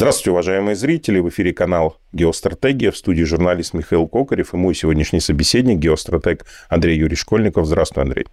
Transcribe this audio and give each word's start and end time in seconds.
Здравствуйте, 0.00 0.30
уважаемые 0.30 0.76
зрители. 0.76 1.18
В 1.18 1.28
эфире 1.28 1.52
канал 1.52 1.98
«Геостратегия». 2.14 2.90
В 2.90 2.96
студии 2.96 3.22
журналист 3.22 3.74
Михаил 3.74 4.08
Кокарев 4.08 4.54
и 4.54 4.56
мой 4.56 4.74
сегодняшний 4.74 5.20
собеседник, 5.20 5.76
геостратег 5.76 6.46
Андрей 6.70 6.96
Юрий 6.96 7.16
Школьников. 7.16 7.66
Здравствуй, 7.66 8.04
Андрей. 8.04 8.24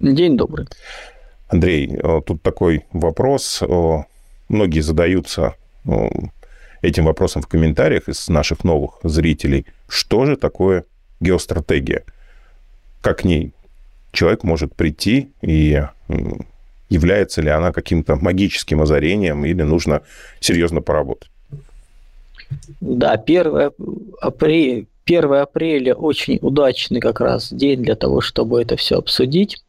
День 0.00 0.38
добрый. 0.38 0.66
Андрей, 1.48 1.94
э, 1.94 2.22
тут 2.24 2.40
такой 2.40 2.86
вопрос. 2.90 3.60
Э, 3.60 4.04
многие 4.48 4.80
задаются 4.80 5.56
э, 5.84 6.08
этим 6.80 7.04
вопросом 7.04 7.42
в 7.42 7.48
комментариях 7.48 8.08
из 8.08 8.26
наших 8.30 8.64
новых 8.64 9.00
зрителей. 9.02 9.66
Что 9.88 10.24
же 10.24 10.38
такое 10.38 10.86
геостратегия? 11.20 12.04
Как 13.02 13.18
к 13.18 13.24
ней 13.24 13.52
человек 14.12 14.42
может 14.42 14.74
прийти 14.74 15.32
и 15.42 15.82
является 16.94 17.42
ли 17.42 17.50
она 17.50 17.72
каким-то 17.72 18.16
магическим 18.16 18.80
озарением 18.80 19.44
или 19.44 19.62
нужно 19.62 20.00
серьезно 20.40 20.80
поработать? 20.80 21.30
Да, 22.80 23.12
1 23.12 23.70
апреля, 24.20 24.86
1 25.06 25.32
апреля 25.34 25.94
очень 25.94 26.38
удачный 26.40 27.00
как 27.00 27.20
раз 27.20 27.52
день 27.52 27.82
для 27.82 27.94
того, 27.94 28.20
чтобы 28.20 28.62
это 28.62 28.76
все 28.76 28.96
обсудить. 28.96 29.62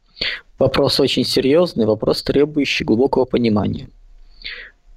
Вопрос 0.58 1.00
очень 1.00 1.24
серьезный, 1.24 1.84
вопрос, 1.84 2.22
требующий 2.22 2.84
глубокого 2.84 3.24
понимания. 3.26 3.88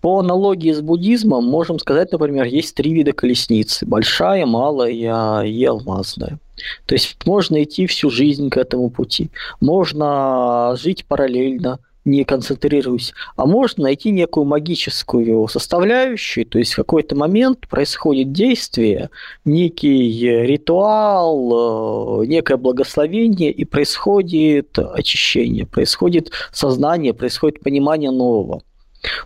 По 0.01 0.19
аналогии 0.19 0.71
с 0.71 0.79
буддизмом 0.79 1.43
можем 1.43 1.77
сказать, 1.77 2.11
например, 2.13 2.45
есть 2.45 2.75
три 2.75 2.93
вида 2.93 3.11
колесницы. 3.11 3.85
Большая, 3.85 4.45
малая 4.45 5.43
и 5.43 5.65
алмазная. 5.65 6.39
То 6.85 6.95
есть 6.95 7.17
можно 7.25 7.61
идти 7.63 7.85
всю 7.85 8.09
жизнь 8.09 8.49
к 8.49 8.55
этому 8.57 8.89
пути. 8.89 9.29
Можно 9.59 10.75
жить 10.77 11.05
параллельно, 11.05 11.79
не 12.09 12.23
концентрируюсь, 12.23 13.13
а 13.35 13.45
можно 13.45 13.83
найти 13.83 14.11
некую 14.11 14.45
магическую 14.45 15.47
составляющую, 15.47 16.45
то 16.45 16.59
есть 16.59 16.73
в 16.73 16.75
какой-то 16.77 17.15
момент 17.15 17.67
происходит 17.67 18.31
действие, 18.31 19.09
некий 19.45 20.27
ритуал, 20.45 22.23
э, 22.23 22.25
некое 22.27 22.57
благословение, 22.57 23.51
и 23.51 23.65
происходит 23.65 24.77
очищение, 24.77 25.65
происходит 25.65 26.31
сознание, 26.51 27.13
происходит 27.13 27.61
понимание 27.61 28.11
нового. 28.11 28.61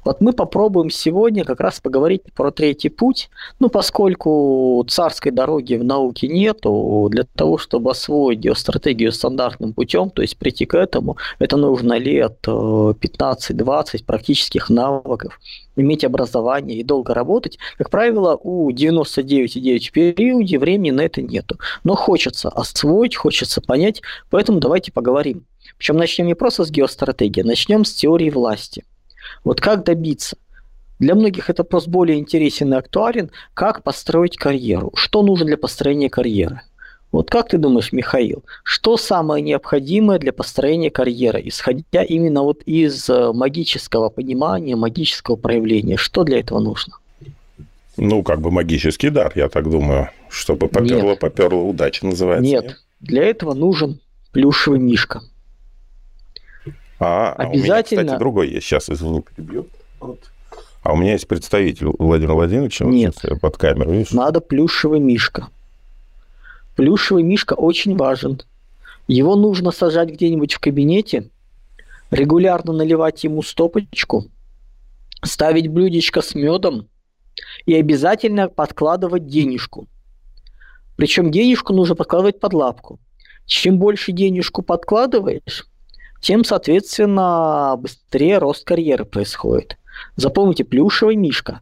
Вот 0.06 0.22
мы 0.22 0.34
попробуем 0.34 0.90
сегодня 0.90 1.44
как 1.44 1.60
раз 1.60 1.80
поговорить 1.80 2.22
про 2.36 2.52
третий 2.52 2.90
путь. 2.90 3.30
Ну, 3.60 3.70
поскольку 3.70 4.86
царской 4.88 5.32
дороги 5.32 5.76
в 5.76 5.84
науке 5.84 6.28
нету, 6.28 7.08
для 7.10 7.24
того, 7.24 7.58
чтобы 7.58 7.92
освоить 7.92 8.46
ее 8.46 8.56
стратегию 8.56 9.12
стандартным 9.12 9.74
путем, 9.74 10.10
то 10.10 10.22
есть 10.22 10.38
прийти 10.38 10.66
к 10.66 10.76
этому, 10.76 11.18
это 11.40 11.58
нужно 11.58 11.98
лет 11.98 12.38
15-20 12.46 13.86
э, 13.94 14.04
практических 14.06 14.70
навыков, 14.70 15.40
иметь 15.76 16.04
образование 16.04 16.80
и 16.80 16.84
долго 16.84 17.14
работать. 17.14 17.58
Как 17.78 17.90
правило, 17.90 18.40
у 18.42 18.70
99,9 18.72 19.92
периоде 19.92 20.60
времени 20.60 20.92
на 20.92 21.02
это 21.02 21.22
нету. 21.22 21.58
Но 21.84 21.96
хочется 21.96 22.50
освоить, 22.50 23.16
хочется 23.16 23.62
понять, 23.62 24.02
поэтому 24.30 24.60
давайте 24.60 24.92
поговорим. 24.92 25.46
Причем 25.78 25.98
начнем 25.98 26.28
не 26.28 26.36
просто 26.36 26.66
с 26.66 26.72
геостратегии, 26.72 27.42
начнем 27.42 27.86
с 27.86 27.94
теории 27.94 28.30
власти– 28.30 28.84
вот 29.44 29.62
как 29.62 29.84
добиться? 29.84 30.38
Для 31.00 31.16
многих 31.16 31.50
это 31.50 31.64
просто 31.64 31.90
более 31.90 32.18
интересен 32.18 32.74
и 32.74 32.78
актуален, 32.78 33.32
как 33.54 33.84
построить 33.84 34.38
карьеру. 34.38 34.92
Что 34.96 35.22
нужно 35.22 35.46
для 35.46 35.58
построения 35.58 36.10
карьеры? 36.10 36.62
Вот 37.12 37.30
как 37.30 37.50
ты 37.50 37.60
думаешь, 37.60 37.92
Михаил, 37.92 38.44
что 38.64 38.98
самое 38.98 39.44
необходимое 39.44 40.18
для 40.18 40.34
построения 40.34 40.90
карьеры, 40.90 41.42
исходя 41.46 42.04
именно 42.04 42.42
вот 42.42 42.64
из 42.66 43.08
э, 43.08 43.32
магического 43.34 44.10
понимания, 44.10 44.76
магического 44.76 45.36
проявления? 45.36 45.96
Что 45.96 46.24
для 46.24 46.40
этого 46.40 46.60
нужно? 46.60 46.96
Ну, 47.98 48.24
как 48.24 48.42
бы 48.42 48.50
магический 48.50 49.10
дар, 49.10 49.32
я 49.36 49.48
так 49.48 49.70
думаю, 49.70 50.10
чтобы 50.28 50.68
поперло, 50.68 51.14
поперло 51.16 51.60
удача 51.60 52.06
называется. 52.06 52.50
Нет, 52.50 52.64
нет, 52.64 52.78
для 53.02 53.24
этого 53.26 53.54
нужен 53.54 54.00
плюшевый 54.32 54.80
мишка. 54.80 55.22
А, 57.04 57.34
Обязательно. 57.34 57.44
А 57.44 57.50
у 57.50 57.56
меня, 57.56 57.84
кстати, 57.84 58.20
другой 58.20 58.50
есть. 58.50 58.66
Сейчас, 58.66 58.90
извини, 58.90 59.22
перебью. 59.22 59.68
Вот. 60.00 60.20
А 60.84 60.94
у 60.94 60.98
меня 60.98 61.14
есть 61.14 61.28
представитель 61.28 61.88
Владимира 61.98 62.34
Владимировича. 62.34 62.86
Нет. 62.86 63.16
Вот, 63.24 63.40
под 63.40 63.58
камеру, 63.58 63.92
видишь? 63.92 64.12
Надо 64.12 64.42
плюшевый 64.42 65.00
мишка. 65.00 65.48
Плюшевый 66.76 67.24
мишка 67.24 67.54
очень 67.54 67.96
важен. 67.96 68.42
Его 69.08 69.36
нужно 69.36 69.72
сажать 69.72 70.10
где-нибудь 70.10 70.54
в 70.54 70.60
кабинете, 70.60 71.30
регулярно 72.10 72.74
наливать 72.74 73.24
ему 73.24 73.42
стопочку, 73.44 74.26
ставить 75.24 75.68
блюдечко 75.68 76.22
с 76.22 76.36
медом 76.36 76.88
и 77.66 77.76
обязательно 77.76 78.48
подкладывать 78.48 79.28
денежку. 79.28 79.88
Причем 80.96 81.32
денежку 81.32 81.74
нужно 81.74 81.96
подкладывать 81.96 82.40
под 82.40 82.54
лапку. 82.54 83.00
Чем 83.46 83.78
больше 83.78 84.12
денежку 84.12 84.62
подкладываешь, 84.62 85.66
тем, 86.24 86.46
соответственно, 86.46 87.76
быстрее 87.78 88.38
рост 88.38 88.64
карьеры 88.64 89.04
происходит. 89.04 89.78
Запомните, 90.16 90.64
плюшевый 90.64 91.18
мишка. 91.18 91.60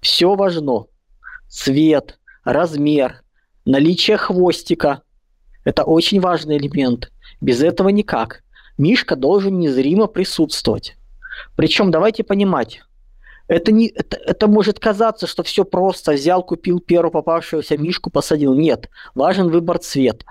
Все 0.00 0.36
важно. 0.36 0.86
Цвет, 1.48 2.20
размер, 2.44 3.22
наличие 3.64 4.16
хвостика. 4.16 5.02
Это 5.64 5.82
очень 5.82 6.20
важный 6.20 6.58
элемент. 6.58 7.10
Без 7.40 7.60
этого 7.60 7.88
никак. 7.88 8.44
Мишка 8.78 9.16
должен 9.16 9.58
незримо 9.58 10.06
присутствовать. 10.06 10.96
Причем 11.56 11.90
давайте 11.90 12.22
понимать, 12.22 12.82
это, 13.48 13.72
не, 13.72 13.88
это, 13.88 14.16
это 14.16 14.46
может 14.46 14.78
казаться, 14.78 15.26
что 15.26 15.42
все 15.42 15.64
просто. 15.64 16.12
Взял, 16.12 16.44
купил 16.44 16.78
первую 16.78 17.10
попавшуюся 17.10 17.76
мишку, 17.76 18.10
посадил. 18.10 18.54
Нет, 18.54 18.88
важен 19.16 19.48
выбор 19.48 19.78
цвета. 19.78 20.24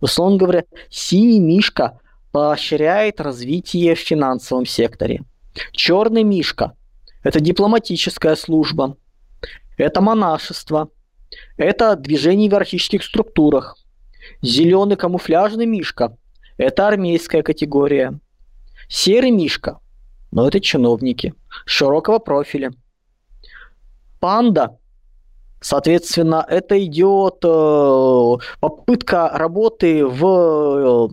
Условно 0.00 0.38
говоря, 0.38 0.64
синий 0.90 1.38
мишка 1.38 2.00
поощряет 2.32 3.20
развитие 3.20 3.94
в 3.94 3.98
финансовом 3.98 4.66
секторе. 4.66 5.24
Черный 5.72 6.22
мишка– 6.22 6.74
это 7.22 7.40
дипломатическая 7.40 8.36
служба, 8.36 8.96
это 9.76 10.00
монашество, 10.00 10.90
это 11.56 11.96
движение 11.96 12.48
в 12.48 12.52
иерархических 12.52 13.02
структурах. 13.02 13.76
Зеленый 14.42 14.96
камуфляжный 14.96 15.66
мишка– 15.66 16.16
это 16.58 16.86
армейская 16.86 17.42
категория. 17.42 18.18
Серый 18.88 19.30
мишка– 19.30 19.78
но 20.30 20.46
это 20.46 20.60
чиновники 20.60 21.34
широкого 21.64 22.18
профиля. 22.18 22.72
Панда 24.20 24.78
Соответственно, 25.60 26.46
это 26.48 26.78
идет 26.84 27.38
э, 27.42 28.36
попытка 28.60 29.28
работы 29.34 30.06
в 30.06 31.08
в 31.08 31.10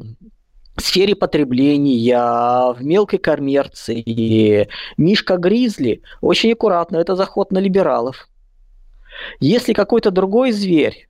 сфере 0.82 1.16
потребления, 1.16 2.74
в 2.74 2.78
мелкой 2.84 3.20
коммерции. 3.20 4.68
Мишка 4.98 5.38
Гризли 5.38 6.02
очень 6.22 6.54
аккуратно, 6.54 6.98
это 6.98 7.16
заход 7.16 7.52
на 7.52 7.60
либералов. 7.60 8.28
Если 9.40 9.74
какой-то 9.74 10.12
другой 10.12 10.52
зверь, 10.52 11.08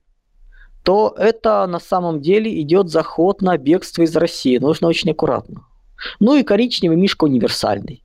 то 0.84 1.12
это 1.18 1.66
на 1.66 1.80
самом 1.80 2.20
деле 2.20 2.60
идет 2.60 2.88
заход 2.88 3.42
на 3.42 3.56
бегство 3.58 4.02
из 4.02 4.14
России. 4.16 4.58
Нужно 4.58 4.86
очень 4.86 5.10
аккуратно. 5.10 5.66
Ну 6.20 6.36
и 6.36 6.44
коричневый 6.44 6.96
мишка 6.96 7.24
универсальный. 7.24 8.04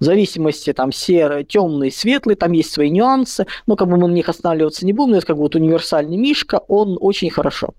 В 0.00 0.04
зависимости 0.04 0.72
там 0.72 0.90
серый, 0.90 1.44
темный, 1.44 1.92
светлый, 1.92 2.34
там 2.34 2.52
есть 2.52 2.72
свои 2.72 2.90
нюансы, 2.90 3.46
но 3.66 3.76
как 3.76 3.88
бы 3.88 3.96
мы 3.96 4.08
на 4.08 4.12
них 4.12 4.28
останавливаться 4.28 4.84
не 4.86 4.92
будем, 4.92 5.12
но 5.12 5.18
это 5.18 5.26
как 5.26 5.36
бы 5.36 5.42
вот 5.42 5.54
универсальный 5.54 6.16
мишка, 6.16 6.60
он 6.66 6.96
очень 7.00 7.30
хорошо 7.30 7.74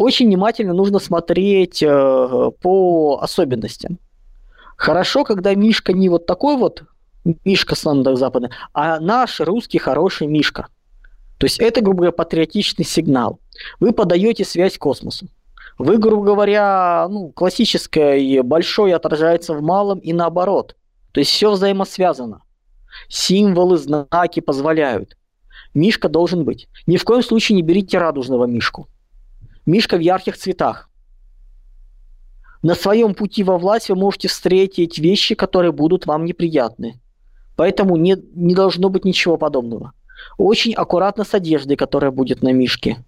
очень 0.00 0.28
внимательно 0.28 0.72
нужно 0.72 0.98
смотреть 0.98 1.82
э, 1.82 2.50
по 2.62 3.18
особенностям. 3.20 3.98
Хорошо, 4.78 5.24
когда 5.24 5.54
Мишка 5.54 5.92
не 5.92 6.08
вот 6.08 6.24
такой 6.24 6.56
вот, 6.56 6.84
Мишка 7.44 7.74
стандартно 7.74 8.16
западный, 8.16 8.50
а 8.72 8.98
наш 8.98 9.40
русский 9.40 9.76
хороший 9.76 10.26
Мишка. 10.26 10.68
То 11.36 11.44
есть 11.44 11.58
это, 11.58 11.82
грубо 11.82 11.98
говоря, 11.98 12.12
патриотичный 12.12 12.84
сигнал. 12.84 13.40
Вы 13.78 13.92
подаете 13.92 14.44
связь 14.46 14.78
космосу. 14.78 15.28
Вы, 15.78 15.98
грубо 15.98 16.24
говоря, 16.24 17.06
ну, 17.10 17.28
классическое 17.28 18.42
большое 18.42 18.96
отражается 18.96 19.52
в 19.52 19.60
малом 19.60 19.98
и 19.98 20.14
наоборот. 20.14 20.76
То 21.12 21.20
есть 21.20 21.30
все 21.30 21.50
взаимосвязано. 21.50 22.42
Символы, 23.10 23.76
знаки 23.76 24.40
позволяют. 24.40 25.18
Мишка 25.74 26.08
должен 26.08 26.44
быть. 26.44 26.68
Ни 26.86 26.96
в 26.96 27.04
коем 27.04 27.22
случае 27.22 27.56
не 27.56 27.62
берите 27.62 27.98
радужного 27.98 28.46
мишку. 28.46 28.88
Мишка 29.66 29.96
в 29.96 30.00
ярких 30.00 30.36
цветах. 30.36 30.88
На 32.62 32.74
своем 32.74 33.14
пути 33.14 33.42
во 33.42 33.58
власть 33.58 33.88
вы 33.88 33.96
можете 33.96 34.28
встретить 34.28 34.98
вещи, 34.98 35.34
которые 35.34 35.72
будут 35.72 36.06
вам 36.06 36.24
неприятны. 36.24 37.00
Поэтому 37.56 37.96
не, 37.96 38.16
не 38.34 38.54
должно 38.54 38.88
быть 38.88 39.04
ничего 39.04 39.36
подобного. 39.36 39.92
Очень 40.36 40.74
аккуратно 40.74 41.24
с 41.24 41.34
одеждой, 41.34 41.76
которая 41.76 42.10
будет 42.10 42.42
на 42.42 42.52
Мишке. 42.52 42.98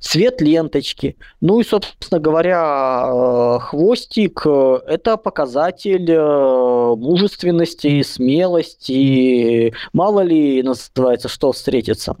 цвет 0.00 0.40
ленточки. 0.40 1.16
Ну 1.40 1.60
и, 1.60 1.64
собственно 1.64 2.20
говоря, 2.20 3.04
э, 3.06 3.58
хвостик 3.60 4.42
э,– 4.46 4.80
это 4.86 5.16
показатель 5.16 6.10
э, 6.10 6.94
мужественности, 6.96 8.02
смелости. 8.02 9.74
Мало 9.92 10.20
ли, 10.20 10.62
называется, 10.62 11.28
что 11.28 11.52
встретится. 11.52 12.16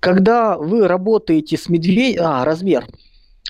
Когда 0.00 0.56
вы 0.56 0.86
работаете 0.86 1.56
с 1.56 1.68
медведем... 1.68 2.22
А, 2.24 2.44
размер. 2.44 2.86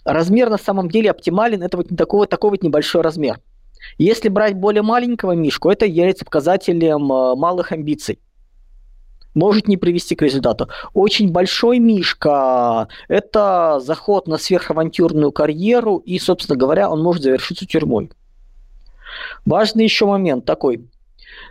Размер 0.05 0.51
на 0.51 0.59
самом 0.59 0.89
деле 0.89 1.11
оптимален. 1.11 1.63
Это 1.63 1.77
вот 1.77 1.89
такой, 1.97 2.27
такой 2.27 2.51
вот 2.51 2.63
небольшой 2.63 3.03
размер. 3.03 3.41
Если 3.99 4.29
брать 4.29 4.55
более 4.55 4.83
маленького 4.83 5.33
мишку, 5.33 5.71
это 5.71 5.87
является 5.87 6.25
показателем 6.25 7.03
малых 7.03 7.73
амбиций 7.73 8.19
может 9.37 9.69
не 9.69 9.77
привести 9.77 10.17
к 10.17 10.23
результату. 10.23 10.69
Очень 10.95 11.31
большой 11.31 11.79
мишка– 11.79 12.89
это 13.09 13.79
заход 13.81 14.27
на 14.27 14.39
сверхавантюрную 14.39 15.31
карьеру, 15.31 15.99
и, 15.99 16.19
собственно 16.19 16.59
говоря, 16.59 16.91
он 16.91 17.03
может 17.03 17.23
завершиться 17.23 17.67
тюрьмой. 17.67 18.11
Важный 19.45 19.85
еще 19.85 20.07
момент 20.07 20.45
такой. 20.47 20.89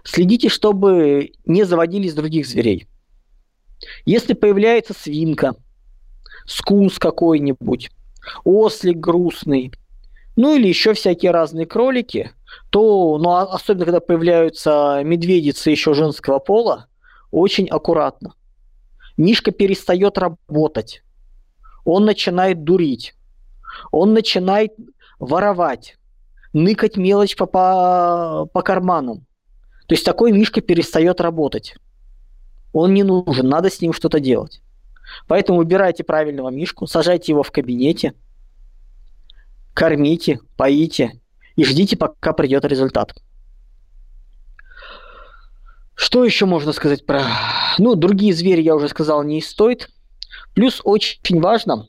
Следите, 0.04 0.50
чтобы 0.50 1.32
не 1.46 1.64
заводились 1.64 2.14
других 2.14 2.48
зверей. 2.48 2.88
Если 4.06 4.34
появляется 4.34 4.94
свинка, 4.94 5.56
скунс 6.46 7.00
какой-нибудь, 7.00 7.92
ослик 8.44 8.98
грустный, 8.98 9.72
ну 10.36 10.56
или 10.56 10.68
еще 10.68 10.94
всякие 10.94 11.32
разные 11.32 11.66
кролики, 11.66 12.32
то, 12.70 13.18
ну, 13.18 13.30
а 13.32 13.44
особенно 13.44 13.86
когда 13.86 14.00
появляются 14.00 15.02
медведицы 15.04 15.70
еще 15.72 15.94
женского 15.94 16.40
пола, 16.40 16.88
очень 17.32 17.68
аккуратно. 17.68 18.34
Мишка 19.18 19.52
перестает 19.52 20.18
работать. 20.18 21.04
Он 21.86 22.06
начинает 22.06 22.64
дурить. 22.64 23.16
Он 23.92 24.14
начинает 24.14 24.74
воровать, 25.20 25.98
ныкать 26.54 26.98
мелочь 26.98 27.36
по, 27.36 27.46
по, 27.46 28.50
по 28.52 28.62
карманам. 28.62 29.26
То 29.88 29.94
есть 29.94 30.04
такой 30.04 30.32
Мишка 30.32 30.62
перестает 30.62 31.22
работать. 31.22 31.76
Он 32.76 32.94
не 32.94 33.04
нужен, 33.04 33.48
надо 33.48 33.70
с 33.70 33.80
ним 33.80 33.94
что-то 33.94 34.20
делать. 34.20 34.62
Поэтому 35.30 35.60
выбирайте 35.60 36.04
правильного 36.04 36.50
Мишку, 36.50 36.88
сажайте 36.88 37.32
его 37.32 37.42
в 37.42 37.50
кабинете, 37.50 38.16
кормите, 39.74 40.42
поите 40.58 41.22
и 41.56 41.64
ждите, 41.64 41.96
пока 41.96 42.34
придет 42.34 42.66
результат. 42.66 43.16
Что 45.96 46.26
еще 46.26 46.46
можно 46.46 46.74
сказать 46.74 47.06
про... 47.06 47.24
Ну, 47.78 47.96
другие 47.96 48.34
звери, 48.34 48.62
я 48.62 48.76
уже 48.76 48.90
сказал, 48.90 49.24
не 49.24 49.42
стоит. 49.42 49.90
Плюс 50.54 50.82
очень 50.84 51.40
важно, 51.40 51.88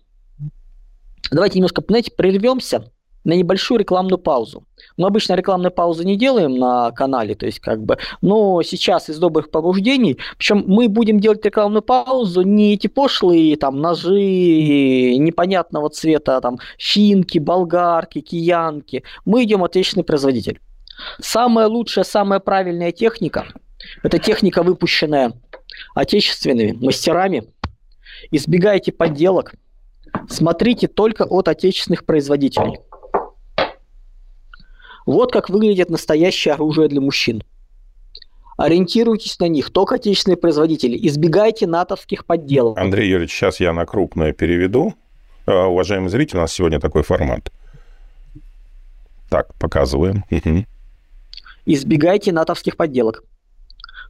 давайте 1.32 1.58
немножко, 1.58 1.82
знаете, 1.84 2.12
прервемся 2.12 2.92
на 3.26 3.32
небольшую 3.34 3.80
рекламную 3.80 4.18
паузу. 4.18 4.64
Мы 4.96 5.08
обычно 5.08 5.34
рекламную 5.34 5.72
паузу 5.72 6.04
не 6.04 6.16
делаем 6.16 6.56
на 6.56 6.92
канале, 6.92 7.34
то 7.34 7.44
есть 7.44 7.58
как 7.58 7.82
бы, 7.82 7.98
но 8.22 8.62
сейчас 8.62 9.10
из 9.10 9.18
добрых 9.18 9.50
побуждений, 9.50 10.16
причем 10.38 10.64
мы 10.66 10.88
будем 10.88 11.18
делать 11.18 11.44
рекламную 11.44 11.82
паузу 11.82 12.42
не 12.42 12.74
эти 12.74 12.86
пошлые 12.86 13.56
там 13.56 13.80
ножи 13.80 15.16
непонятного 15.18 15.90
цвета, 15.90 16.40
там 16.40 16.58
финки, 16.78 17.38
болгарки, 17.38 18.20
киянки. 18.20 19.02
Мы 19.24 19.42
идем 19.42 19.64
отечественный 19.64 20.04
производитель. 20.04 20.60
Самая 21.20 21.66
лучшая, 21.66 22.04
самая 22.04 22.38
правильная 22.38 22.92
техника– 22.92 23.46
это 24.02 24.18
техника, 24.18 24.62
выпущенная 24.62 25.32
отечественными 25.94 26.72
мастерами. 26.80 27.52
Избегайте 28.30 28.92
подделок. 28.92 29.54
Смотрите 30.28 30.86
только 30.86 31.24
от 31.24 31.48
отечественных 31.48 32.06
производителей. 32.06 32.78
Вот 35.06 35.32
как 35.32 35.48
выглядит 35.48 35.88
настоящее 35.88 36.54
оружие 36.54 36.88
для 36.88 37.00
мужчин. 37.00 37.42
Ориентируйтесь 38.56 39.38
на 39.38 39.48
них, 39.48 39.70
только 39.70 39.96
отечественные 39.96 40.36
производители. 40.36 40.98
Избегайте 41.06 41.66
натовских 41.66 42.24
подделок. 42.24 42.78
Андрей 42.78 43.08
Юрьевич, 43.08 43.32
сейчас 43.32 43.60
я 43.60 43.72
на 43.72 43.86
крупное 43.86 44.32
переведу. 44.32 44.94
А, 45.46 45.66
уважаемый 45.66 46.08
зритель, 46.08 46.38
у 46.38 46.40
нас 46.40 46.52
сегодня 46.52 46.80
такой 46.80 47.02
формат. 47.02 47.52
Так, 49.30 49.54
показываем. 49.54 50.24
Избегайте 51.66 52.32
натовских 52.32 52.76
подделок. 52.76 53.24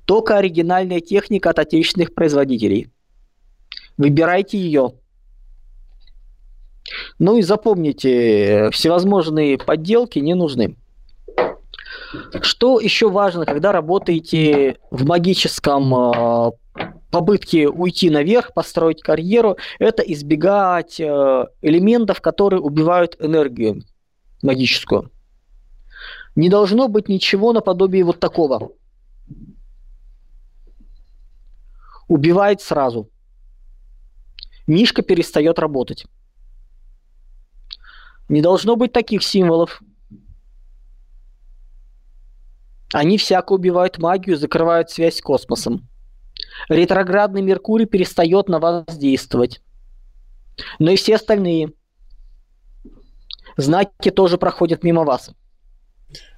Только 0.05 0.39
оригинальная 0.39 1.01
техника 1.01 1.51
от 1.51 1.59
отечественных 1.59 2.15
производителей. 2.15 2.91
Выбирайте 3.97 4.59
ее. 4.59 4.93
Ну 7.19 7.39
и 7.39 7.43
запомните, 7.43 8.71
всевозможные 8.71 9.59
подделки 9.59 10.21
не 10.21 10.35
нужны. 10.35 10.77
Что 12.43 12.81
еще 12.81 13.11
важно, 13.11 13.45
когда 13.45 13.73
работаете 13.73 14.79
в 14.91 15.05
магическом 15.05 15.95
э, 15.95 16.53
попытке 17.11 17.69
уйти 17.69 18.11
наверх, 18.11 18.55
построить 18.55 19.03
карьеру, 19.03 19.57
это 19.79 20.03
избегать 20.03 21.01
э, 21.01 21.47
элементов, 21.63 22.21
которые 22.21 22.61
убивают 22.61 23.17
энергию 23.21 23.83
магическую. 24.43 25.11
Не 26.35 26.49
должно 26.49 26.89
быть 26.89 27.09
ничего 27.09 27.53
наподобие 27.53 28.05
вот 28.05 28.21
такого. 28.21 28.71
убивает 32.09 32.61
сразу. 32.61 33.11
Мишка 34.67 35.03
перестает 35.03 35.59
работать. 35.59 36.07
Не 38.29 38.43
должно 38.43 38.77
быть 38.77 38.93
таких 38.93 39.23
символов. 39.23 39.81
Они 42.97 43.19
всяко 43.19 43.53
убивают 43.53 43.99
магию, 43.99 44.39
закрывают 44.39 44.89
связь 44.89 45.19
с 45.19 45.21
космосом. 45.21 45.87
Ретроградный 46.71 47.43
Меркурий 47.43 47.85
перестает 47.85 48.49
на 48.49 48.59
вас 48.59 48.87
действовать. 48.97 49.61
Но 50.79 50.91
и 50.91 50.97
все 50.97 51.17
остальные 51.17 51.73
знаки 53.59 54.11
тоже 54.11 54.39
проходят 54.39 54.83
мимо 54.83 55.05
вас. 55.05 55.31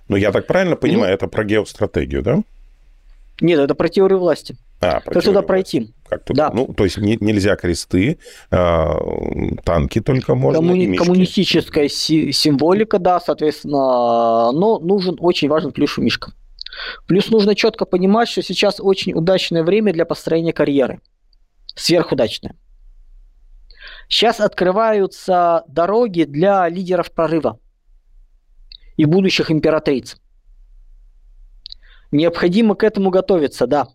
Ну, 0.08 0.16
я 0.16 0.32
так 0.32 0.48
правильно 0.48 0.74
понимаю, 0.74 1.10
ну, 1.10 1.14
это 1.14 1.28
про 1.28 1.44
геостратегию, 1.44 2.22
да? 2.22 2.42
Нет, 3.40 3.60
это 3.60 3.76
про 3.76 3.88
теорию 3.88 4.18
власти. 4.18 4.56
А, 4.80 4.98
как 4.98 5.22
туда 5.22 5.42
пройти? 5.42 5.94
Как 6.08 6.24
туда? 6.24 6.48
Да. 6.48 6.54
Ну, 6.56 6.74
то 6.74 6.82
есть 6.82 6.98
не, 6.98 7.16
нельзя 7.20 7.54
кресты, 7.54 8.18
а, 8.50 8.96
танки 9.62 10.00
только 10.00 10.34
можно. 10.34 10.60
Коммуни- 10.60 10.96
коммунистическая 10.96 11.88
си- 11.88 12.32
символика, 12.32 12.98
да, 12.98 13.20
соответственно, 13.20 14.50
но 14.50 14.80
нужен 14.80 15.16
очень 15.20 15.48
важен 15.48 15.70
плюс 15.70 15.96
у 15.98 16.02
Мишка. 16.02 16.32
Плюс 17.06 17.30
нужно 17.30 17.54
четко 17.54 17.84
понимать, 17.84 18.28
что 18.28 18.42
сейчас 18.42 18.80
очень 18.80 19.14
удачное 19.14 19.62
время 19.62 19.92
для 19.92 20.04
построения 20.04 20.52
карьеры. 20.52 21.00
Сверхудачное. 21.74 22.54
Сейчас 24.08 24.40
открываются 24.40 25.64
дороги 25.68 26.24
для 26.24 26.68
лидеров 26.68 27.12
прорыва 27.12 27.60
и 28.96 29.04
будущих 29.04 29.50
императриц. 29.50 30.16
Необходимо 32.10 32.74
к 32.74 32.84
этому 32.84 33.10
готовиться, 33.10 33.66
да. 33.66 33.88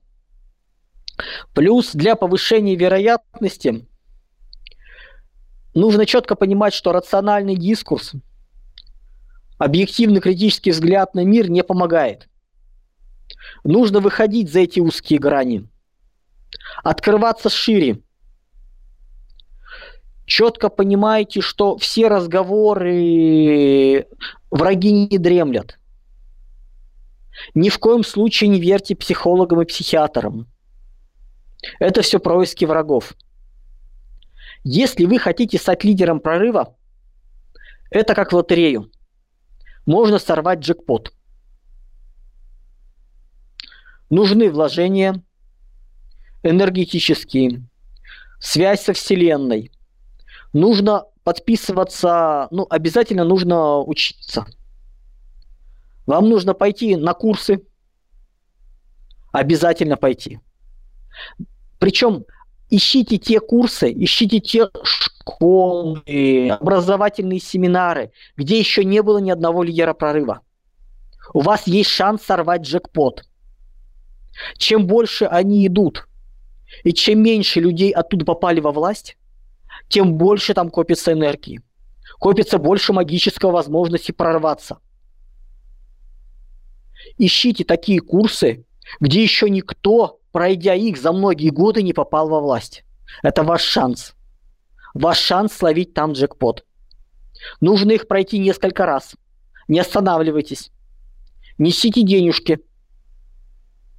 Плюс 1.53 1.93
для 1.93 2.15
повышения 2.15 2.75
вероятности 2.75 3.88
нужно 5.74 6.05
четко 6.05 6.36
понимать, 6.36 6.74
что 6.74 6.91
рациональный 6.91 7.55
дискурс, 7.55 8.13
объективный 9.58 10.22
критический 10.22 10.72
взгляд 10.72 11.15
на 11.15 11.24
мир 11.24 11.50
не 11.50 11.63
помогает. 11.63 12.29
Нужно 13.63 14.01
выходить 14.01 14.51
за 14.51 14.62
эти 14.62 14.79
узкие 14.79 15.20
грани, 15.20 15.70
открываться 16.84 17.50
шире. 17.50 18.00
Четко 20.25 20.70
понимаете, 20.70 21.41
что 21.41 21.77
все 21.77 22.08
разговоры 22.08 24.08
враги 24.51 24.91
не 24.91 25.17
дремлят. 25.17 25.79
Ни 27.55 27.70
в 27.70 27.79
коем 27.79 28.03
случае 28.03 28.50
не 28.50 28.60
верьте 28.60 28.96
психологам 28.96 29.62
и 29.62 29.65
психиатрам. 29.65 30.48
Это 31.79 32.01
все 32.01 32.20
происки 32.20 32.65
врагов. 32.65 33.13
Если 34.63 35.05
вы 35.05 35.20
хотите 35.20 35.58
стать 35.58 35.84
лидером 35.84 36.20
прорыва, 36.20 36.75
это 37.89 38.15
как 38.15 38.32
в 38.32 38.36
лотерею. 38.36 38.91
Можно 39.86 40.20
сорвать 40.20 40.60
джекпот. 40.60 41.13
Нужны 44.10 44.51
вложения 44.51 45.24
энергетические, 46.43 47.63
связь 48.39 48.83
со 48.83 48.93
Вселенной. 48.93 49.72
Нужно 50.51 51.05
подписываться, 51.24 52.48
ну, 52.51 52.67
обязательно 52.69 53.24
нужно 53.24 53.79
учиться. 53.79 54.45
Вам 56.05 56.29
нужно 56.29 56.53
пойти 56.53 56.95
на 56.95 57.13
курсы. 57.13 57.62
Обязательно 59.31 59.98
пойти. 59.98 60.39
Причем 61.79 62.25
ищите 62.69 63.17
те 63.17 63.39
курсы, 63.39 63.91
ищите 63.91 64.39
те 64.39 64.69
школы, 64.83 66.50
образовательные 66.50 67.39
семинары, 67.39 68.12
где 68.36 68.60
еще 68.60 68.83
не 68.83 69.01
было 69.01 69.17
ни 69.19 69.31
одного 69.31 69.63
лидера 69.63 69.93
прорыва. 69.93 70.41
У 71.33 71.39
вас 71.39 71.67
есть 71.67 71.89
шанс 71.89 72.22
сорвать 72.24 72.62
джекпот. 72.62 73.24
Чем 74.58 74.88
больше 74.88 75.25
они 75.25 75.66
идут, 75.68 76.08
и 76.84 76.94
чем 76.94 77.22
меньше 77.22 77.60
людей 77.60 77.92
оттуда 77.92 78.25
попали 78.25 78.60
во 78.60 78.72
власть, 78.72 79.18
тем 79.90 80.16
больше 80.16 80.54
там 80.54 80.70
копится 80.70 81.13
энергии. 81.13 81.62
Копится 82.20 82.58
больше 82.58 82.94
магической 82.94 83.52
возможности 83.52 84.12
прорваться. 84.12 84.80
Ищите 87.18 87.63
такие 87.63 88.00
курсы, 88.00 88.66
где 89.00 89.22
еще 89.22 89.50
никто, 89.50 90.20
пройдя 90.32 90.74
их 90.74 90.98
за 90.98 91.12
многие 91.12 91.50
годы, 91.50 91.84
не 91.84 91.94
попал 91.94 92.30
во 92.30 92.40
власть. 92.40 92.84
Это 93.22 93.44
ваш 93.44 93.62
шанс. 93.62 94.16
Ваш 94.94 95.20
шанс 95.20 95.54
словить 95.54 95.94
там 95.94 96.13
джекпот. 96.13 96.66
Нужно 97.62 97.92
их 97.92 98.08
пройти 98.08 98.40
несколько 98.40 98.86
раз. 98.86 99.16
Не 99.68 99.80
останавливайтесь. 99.80 100.72
Несите 101.58 102.04
денежки. 102.04 102.60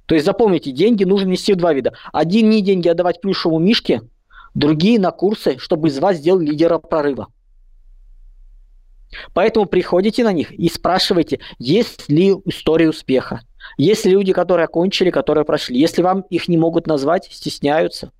То 0.05 0.15
есть 0.15 0.25
запомните, 0.25 0.71
деньги 0.71 1.03
нужно 1.03 1.29
нести 1.29 1.53
в 1.53 1.57
два 1.57 1.73
вида. 1.73 1.93
Один 2.13 2.49
не 2.49 2.61
деньги 2.61 2.87
отдавать 2.87 3.21
плюшевому 3.21 3.59
мишке, 3.59 4.01
другие 4.53 4.99
на 4.99 5.11
курсы, 5.11 5.57
чтобы 5.57 5.87
из 5.87 5.99
вас 5.99 6.17
сделать 6.17 6.47
лидера 6.47 6.77
прорыва. 6.77 7.27
Поэтому 9.33 9.65
приходите 9.65 10.23
на 10.23 10.33
них 10.33 10.51
и 10.51 10.67
спрашивайте, 10.69 11.39
есть 11.57 12.09
ли 12.09 12.35
история 12.45 12.89
успеха. 12.89 13.41
Есть 13.77 14.05
ли 14.05 14.11
люди, 14.11 14.33
которые 14.33 14.65
окончили, 14.65 15.09
которые 15.09 15.43
прошли. 15.45 15.79
Если 15.79 16.01
вам 16.01 16.21
их 16.29 16.47
не 16.47 16.57
могут 16.57 16.85
назвать, 16.85 17.29
стесняются, 17.31 18.11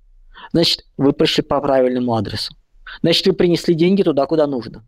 значит, 0.52 0.84
вы 0.96 1.12
пришли 1.12 1.42
по 1.42 1.60
правильному 1.60 2.14
адресу. 2.14 2.54
Значит, 3.02 3.26
вы 3.26 3.32
принесли 3.32 3.74
деньги 3.74 4.02
туда, 4.02 4.26
куда 4.26 4.46
нужно. 4.46 4.86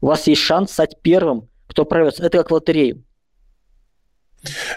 У 0.00 0.06
вас 0.06 0.26
есть 0.26 0.40
шанс 0.40 0.72
стать 0.72 1.00
первым, 1.02 1.48
кто 1.66 1.84
прорвется. 1.84 2.24
Это 2.24 2.38
как 2.38 2.50
в 2.50 2.54
лотерею. 2.54 3.04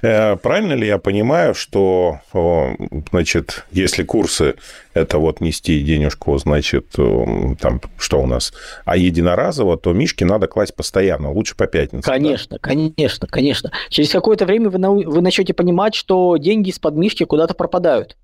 Э, 0.01 0.35
правильно 0.37 0.73
ли 0.73 0.87
я 0.87 0.97
понимаю, 0.97 1.53
что, 1.53 2.19
значит, 3.11 3.65
если 3.71 4.03
курсы 4.03 4.55
это 4.93 5.17
вот 5.17 5.41
нести 5.41 5.81
денежку, 5.81 6.37
значит, 6.37 6.87
там, 6.91 7.81
что 7.97 8.21
у 8.21 8.25
нас, 8.25 8.53
а 8.85 8.97
единоразово, 8.97 9.77
то 9.77 9.93
мишки 9.93 10.23
надо 10.23 10.47
класть 10.47 10.75
постоянно, 10.75 11.31
лучше 11.31 11.55
по 11.55 11.67
пятницам. 11.67 12.01
Конечно, 12.01 12.57
да? 12.57 12.59
конечно, 12.59 13.27
конечно. 13.27 13.71
Через 13.89 14.09
какое-то 14.11 14.45
время 14.45 14.69
вы, 14.69 14.79
вы 15.05 15.21
начнете 15.21 15.53
понимать, 15.53 15.95
что 15.95 16.37
деньги 16.37 16.69
из-под 16.69 16.95
мишки 16.95 17.25
куда-то 17.25 17.53
пропадают. 17.53 18.17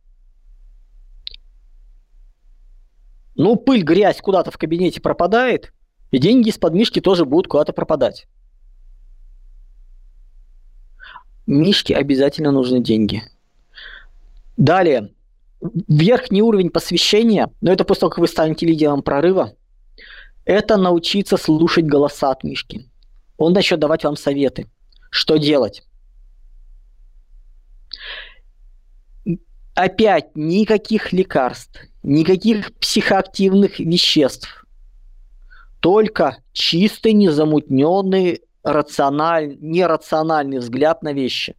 Ну, 3.36 3.56
пыль, 3.56 3.84
грязь 3.84 4.22
куда-то 4.22 4.52
в 4.52 4.58
кабинете 4.58 5.02
пропадает, 5.02 5.74
и 6.12 6.20
деньги 6.20 6.50
из-под 6.50 6.74
мишки 6.74 7.02
тоже 7.02 7.26
будут 7.26 7.48
куда-то 7.48 7.74
пропадать. 7.74 8.28
Мишке 11.46 11.96
обязательно 11.96 12.52
нужны 12.52 12.80
деньги. 12.80 13.24
Далее. 14.58 15.14
Верхний 15.88 16.42
уровень 16.42 16.70
посвящения, 16.70 17.50
но 17.62 17.72
это 17.72 17.86
после 17.86 18.02
того, 18.02 18.10
как 18.12 18.20
вы 18.20 18.28
станете 18.28 18.66
лидером 18.66 19.02
прорыва, 19.02 19.54
это 20.46 20.78
научиться 20.78 21.38
слушать 21.38 21.86
голоса 21.86 22.32
от 22.32 22.44
Мишки. 22.44 22.90
Он 23.38 23.54
начнет 23.54 23.80
давать 23.80 24.04
вам 24.04 24.18
советы, 24.18 24.70
что 25.10 25.38
делать. 25.38 25.84
Опять 29.74 30.36
никаких 30.36 31.14
лекарств, 31.14 31.82
никаких 32.04 32.74
психоактивных 32.76 33.80
веществ. 33.80 34.66
Только 35.80 36.38
чистый, 36.52 37.14
незамутненный 37.14 38.42
рациональ... 38.64 39.58
нерациональный 39.60 40.60
взгляд 40.60 41.04
на 41.04 41.14
вещи. 41.14 41.56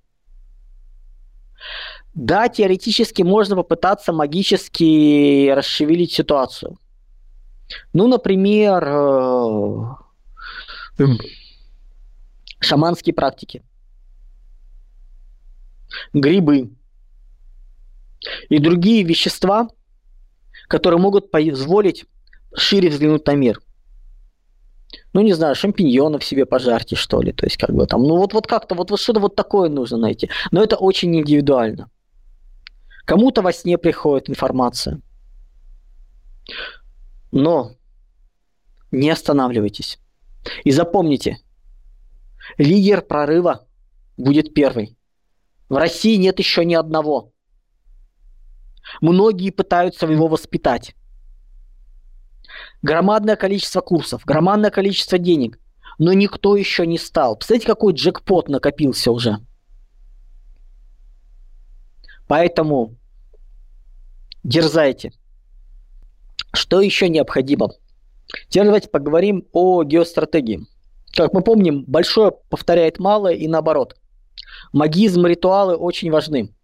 Да, 2.14 2.48
теоретически 2.48 3.22
можно 3.22 3.56
попытаться 3.56 4.12
магически 4.12 5.50
расшевелить 5.50 6.12
ситуацию. 6.12 6.78
Ну, 7.92 8.06
например, 8.06 8.84
э, 8.86 9.96
шаманские 12.60 13.14
практики, 13.14 13.64
грибы 16.12 16.70
и 18.48 18.58
другие 18.58 19.02
вещества, 19.02 19.68
которые 20.68 21.00
могут 21.00 21.30
позволить 21.30 22.06
шире 22.54 22.90
взглянуть 22.90 23.26
на 23.26 23.34
мир 23.34 23.60
ну, 25.14 25.22
не 25.22 25.32
знаю, 25.32 25.54
шампиньонов 25.54 26.24
себе 26.24 26.44
пожарьте, 26.44 26.96
что 26.96 27.22
ли. 27.22 27.32
То 27.32 27.46
есть, 27.46 27.56
как 27.56 27.70
бы 27.70 27.86
там, 27.86 28.02
ну, 28.02 28.16
вот, 28.16 28.34
вот 28.34 28.48
как-то, 28.48 28.74
вот, 28.74 28.90
вот 28.90 29.00
что-то 29.00 29.20
вот 29.20 29.36
такое 29.36 29.70
нужно 29.70 29.96
найти. 29.96 30.28
Но 30.50 30.62
это 30.62 30.76
очень 30.76 31.16
индивидуально. 31.16 31.88
Кому-то 33.04 33.40
во 33.40 33.52
сне 33.52 33.78
приходит 33.78 34.28
информация. 34.28 35.00
Но 37.30 37.76
не 38.90 39.08
останавливайтесь. 39.08 40.00
И 40.64 40.72
запомните, 40.72 41.38
лидер 42.58 43.00
прорыва 43.00 43.68
будет 44.16 44.52
первый. 44.52 44.98
В 45.68 45.76
России 45.76 46.16
нет 46.16 46.40
еще 46.40 46.64
ни 46.64 46.74
одного. 46.74 47.32
Многие 49.00 49.50
пытаются 49.50 50.06
его 50.06 50.26
воспитать 50.26 50.96
громадное 52.82 53.36
количество 53.36 53.80
курсов, 53.80 54.24
громадное 54.24 54.70
количество 54.70 55.18
денег, 55.18 55.58
но 55.98 56.12
никто 56.12 56.56
еще 56.56 56.86
не 56.86 56.98
стал. 56.98 57.36
Представляете, 57.36 57.66
какой 57.66 57.94
джекпот 57.94 58.48
накопился 58.48 59.10
уже. 59.10 59.38
Поэтому 62.26 62.96
дерзайте. 64.42 65.12
Что 66.52 66.80
еще 66.80 67.08
необходимо? 67.08 67.70
Теперь 68.48 68.64
давайте 68.64 68.88
поговорим 68.88 69.46
о 69.52 69.82
геостратегии. 69.84 70.66
Как 71.14 71.32
мы 71.32 71.42
помним, 71.42 71.84
большое 71.86 72.32
повторяет 72.48 72.98
малое 72.98 73.34
и 73.34 73.46
наоборот. 73.46 73.96
Магизм, 74.72 75.26
ритуалы 75.26 75.76
очень 75.76 76.10
важны. 76.10 76.54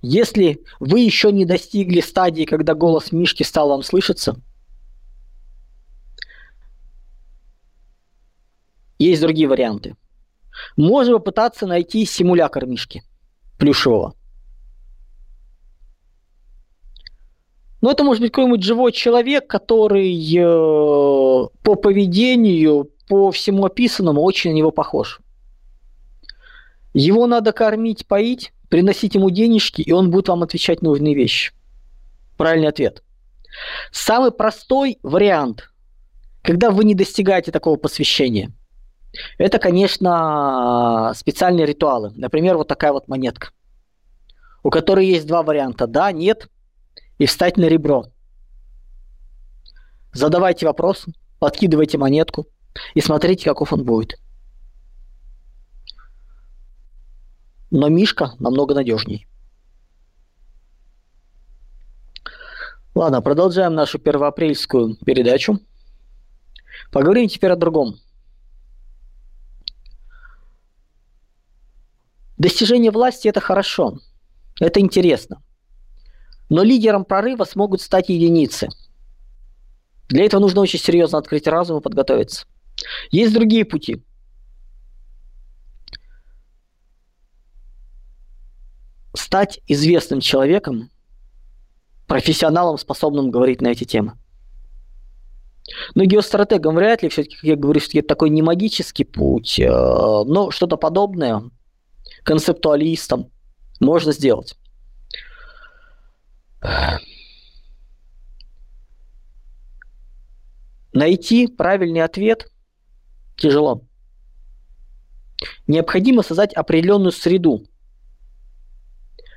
Если 0.00 0.62
вы 0.78 1.00
еще 1.00 1.32
не 1.32 1.44
достигли 1.44 2.00
стадии, 2.00 2.44
когда 2.44 2.74
голос 2.74 3.12
Мишки 3.12 3.42
стал 3.42 3.68
вам 3.68 3.82
слышаться– 3.82 4.40
Есть 8.98 9.22
другие 9.22 9.48
варианты. 9.48 9.96
Можно 10.76 11.14
попытаться 11.14 11.66
найти 11.66 12.04
симулятор 12.04 12.66
мишки 12.66 13.02
плюшевого. 13.58 14.14
Но 17.80 17.90
это 17.90 18.02
может 18.02 18.22
быть 18.22 18.32
какой-нибудь 18.32 18.62
живой 18.62 18.92
человек, 18.92 19.46
который 19.46 20.10
э, 20.10 20.42
по 21.62 21.74
поведению, 21.74 22.90
по 23.08 23.30
всему 23.30 23.66
описанному 23.66 24.22
очень 24.22 24.52
на 24.52 24.54
него 24.54 24.70
похож. 24.70 25.20
Его 26.94 27.26
надо 27.26 27.52
кормить, 27.52 28.06
поить, 28.06 28.52
приносить 28.70 29.16
ему 29.16 29.28
денежки, 29.28 29.82
и 29.82 29.92
он 29.92 30.10
будет 30.10 30.28
вам 30.28 30.42
отвечать 30.44 30.80
нужные 30.80 31.14
вещи. 31.14 31.52
Правильный 32.38 32.68
ответ. 32.68 33.02
Самый 33.92 34.30
простой 34.30 34.98
вариант, 35.02 35.70
когда 36.42 36.70
вы 36.70 36.84
не 36.84 36.94
достигаете 36.94 37.52
такого 37.52 37.76
посвящения– 37.76 38.52
это, 39.38 39.58
конечно, 39.58 41.12
специальные 41.14 41.66
ритуалы. 41.66 42.12
Например, 42.16 42.56
вот 42.56 42.68
такая 42.68 42.92
вот 42.92 43.08
монетка, 43.08 43.50
у 44.62 44.70
которой 44.70 45.06
есть 45.06 45.26
два 45.26 45.42
варианта. 45.42 45.86
Да, 45.86 46.12
нет 46.12 46.48
и 47.18 47.26
встать 47.26 47.56
на 47.56 47.64
ребро. 47.64 48.06
Задавайте 50.12 50.66
вопрос, 50.66 51.06
подкидывайте 51.38 51.98
монетку 51.98 52.46
и 52.94 53.00
смотрите, 53.00 53.44
каков 53.44 53.72
он 53.72 53.84
будет. 53.84 54.18
Но 57.70 57.88
Мишка 57.88 58.32
намного 58.38 58.74
надежней. 58.74 59.26
Ладно, 62.94 63.20
продолжаем 63.20 63.74
нашу 63.74 63.98
первоапрельскую 63.98 64.96
передачу. 65.04 65.58
Поговорим 66.92 67.28
теперь 67.28 67.50
о 67.50 67.56
другом. 67.56 67.96
Достижение 72.44 72.90
власти– 72.90 73.26
это 73.30 73.40
хорошо, 73.40 74.00
это 74.60 74.78
интересно. 74.78 75.42
Но 76.50 76.62
лидером 76.62 77.06
прорыва 77.06 77.44
смогут 77.44 77.80
стать 77.80 78.10
единицы. 78.10 78.68
Для 80.10 80.26
этого 80.26 80.42
нужно 80.42 80.60
очень 80.60 80.78
серьезно 80.78 81.16
открыть 81.16 81.46
разум 81.46 81.78
и 81.78 81.80
подготовиться. 81.80 82.44
Есть 83.10 83.32
другие 83.32 83.64
пути. 83.64 84.04
Стать 89.14 89.60
известным 89.66 90.20
человеком 90.20 90.90
профессионалом, 92.06 92.76
способным 92.76 93.30
говорить 93.30 93.62
на 93.62 93.68
эти 93.68 93.84
темы. 93.84 94.18
Но 95.94 96.04
геостратегам 96.04 96.74
вряд 96.74 97.02
ли, 97.02 97.08
все-таки, 97.08 97.36
как 97.36 97.44
я 97.44 97.56
говорю, 97.56 97.80
все-таки 97.80 98.00
это 98.00 98.08
такой 98.08 98.28
не 98.28 98.42
магический 98.42 99.04
путь, 99.04 99.58
э, 99.58 99.66
но 99.66 100.50
что-то 100.50 100.76
подобное 100.76 101.50
концептуалистам 102.24 103.30
можно 103.80 104.12
сделать. 104.12 104.58
Найти 110.92 111.46
правильный 111.46 112.02
ответ 112.02 112.50
тяжело. 113.36 113.82
Необходимо 115.66 116.22
создать 116.22 116.54
определенную 116.54 117.12
среду. 117.12 117.66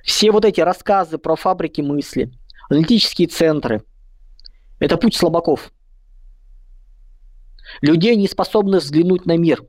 Все 0.04 0.32
вот 0.32 0.46
эти 0.46 0.62
рассказы 0.62 1.18
про 1.18 1.36
фабрики 1.36 1.82
мысли, 1.82 2.32
аналитические 2.70 3.28
центры– 3.28 3.84
это 4.80 4.96
путь 4.98 5.16
слабаков. 5.16 5.74
Людей, 7.82 8.16
не 8.16 8.28
способных 8.28 8.84
взглянуть 8.84 9.26
на 9.26 9.36
мир, 9.36 9.66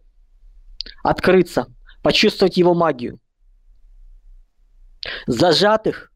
открыться, 1.02 1.66
почувствовать 2.02 2.56
его 2.56 2.74
магию. 2.74 3.20
Зажатых 5.26 6.12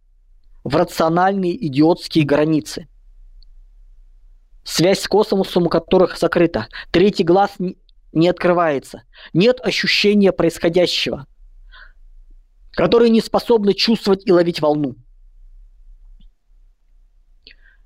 в 0.65 0.77
рациональные 0.77 1.67
идиотские 1.67 2.25
границы. 2.25 2.89
Связь 4.65 5.01
с 5.01 5.09
космосом 5.09 5.67
у 5.67 5.69
которых 5.69 6.19
закрыта. 6.19 6.69
Третий 6.91 7.25
глаз 7.25 7.57
не 8.13 8.29
открывается. 8.29 9.03
Нет 9.33 9.61
ощущения 9.61 10.33
происходящего, 10.33 11.27
которые 12.73 13.11
не 13.11 13.21
способны 13.21 13.75
чувствовать 13.75 14.27
и 14.27 14.33
ловить 14.33 14.61
волну. 14.61 14.95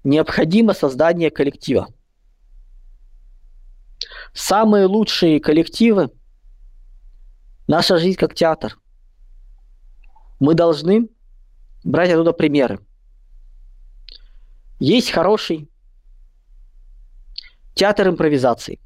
Необходимо 0.05 0.75
создание 0.75 1.31
коллектива. 1.31 1.89
Самые 4.35 4.85
лучшие 4.85 5.41
коллективы– 5.41 6.11
наша 7.67 7.99
жизнь 7.99 8.19
как 8.19 8.35
театр. 8.35 8.79
Мы 10.41 10.55
должны 10.55 11.09
брать 11.85 12.11
оттуда 12.11 12.33
примеры. 12.33 12.81
Есть 14.79 15.11
хороший 15.11 15.69
театр 17.75 18.09
импровизации 18.09 18.81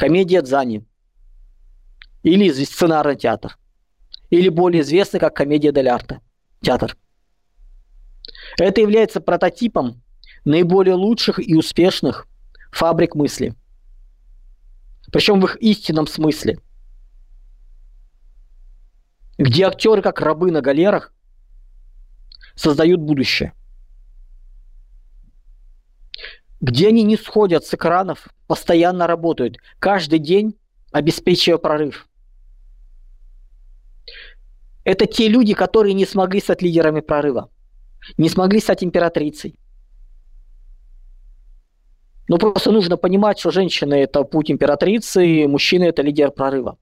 комедия 0.00 0.40
Дзани, 0.40 0.86
или 2.22 2.50
сценарный 2.64 3.16
театр, 3.16 3.58
или 4.30 4.48
более 4.48 4.80
известный 4.80 5.20
как 5.20 5.36
комедия 5.36 5.72
дель 5.72 5.90
арте, 5.90 6.22
театр. 6.62 6.96
Это 8.58 8.80
является 8.80 9.20
прототипом 9.20 10.02
наиболее 10.46 10.94
лучших 10.94 11.38
и 11.38 11.54
успешных 11.54 12.26
фабрик 12.72 13.14
мысли. 13.14 13.54
Причем 15.12 15.40
в 15.40 15.44
их 15.44 15.56
истинном 15.56 16.06
смысле. 16.06 16.58
Где 19.40 19.64
актеры, 19.64 20.02
как 20.02 20.20
рабы 20.20 20.50
на 20.50 20.60
галерах, 20.60 21.14
создают 22.54 23.00
будущее. 23.00 23.54
Где 26.60 26.88
они 26.88 27.02
не 27.04 27.16
сходят 27.16 27.64
с 27.64 27.72
экранов 27.72 28.28
постоянно 28.46 29.06
работают, 29.06 29.56
каждый 29.78 30.18
день 30.18 30.58
обеспечивая 30.92 31.56
прорыв. 31.56 32.06
Это 34.84 35.06
те 35.06 35.26
люди, 35.26 35.54
которые 35.54 35.94
не 35.94 36.04
смогли 36.04 36.40
стать 36.40 36.60
лидерами 36.60 37.00
прорыва, 37.00 37.48
не 38.18 38.28
смогли 38.28 38.60
стать 38.60 38.84
императрицей. 38.84 39.58
Ну, 42.28 42.36
просто 42.36 42.72
нужно 42.72 42.98
понимать, 42.98 43.38
что 43.38 43.50
женщина– 43.50 43.94
это 44.04 44.22
путь 44.24 44.50
императрицы, 44.50 45.48
мужчина– 45.48 45.84
это 45.84 46.02
лидер 46.02 46.30
прорыва, 46.30 46.76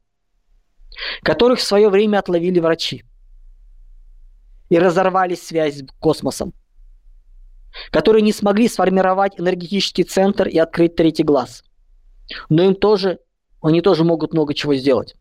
которых 1.22 1.58
в 1.58 1.64
свое 1.64 1.88
время 1.88 2.18
отловили 2.18 2.60
врачи 2.60 3.04
и 4.68 4.78
разорвали 4.78 5.34
связь 5.34 5.78
с 5.78 5.86
космосом 5.98 6.52
которые 7.90 8.22
не 8.22 8.32
смогли 8.32 8.68
сформировать 8.68 9.38
энергетический 9.38 10.04
центр 10.04 10.48
и 10.48 10.58
открыть 10.58 10.96
третий 10.96 11.22
глаз. 11.22 11.64
Но 12.48 12.62
им 12.62 12.74
тоже, 12.74 13.20
они 13.62 13.80
тоже 13.80 14.04
могут 14.04 14.32
много 14.32 14.54
чего 14.54 14.74
сделать. 14.74 15.14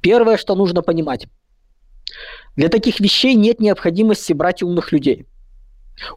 Первое, 0.00 0.36
что 0.36 0.54
нужно 0.54 0.82
понимать. 0.82 1.26
Для 2.56 2.68
таких 2.68 3.00
вещей 3.00 3.34
нет 3.34 3.60
необходимости 3.60 4.32
брать 4.32 4.62
умных 4.62 4.92
людей. 4.92 5.26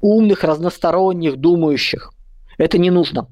Умных, 0.01 0.43
разносторонних, 0.43 1.37
думающих. 1.37 2.11
Это 2.57 2.77
не 2.77 2.89
нужно. 2.89 3.31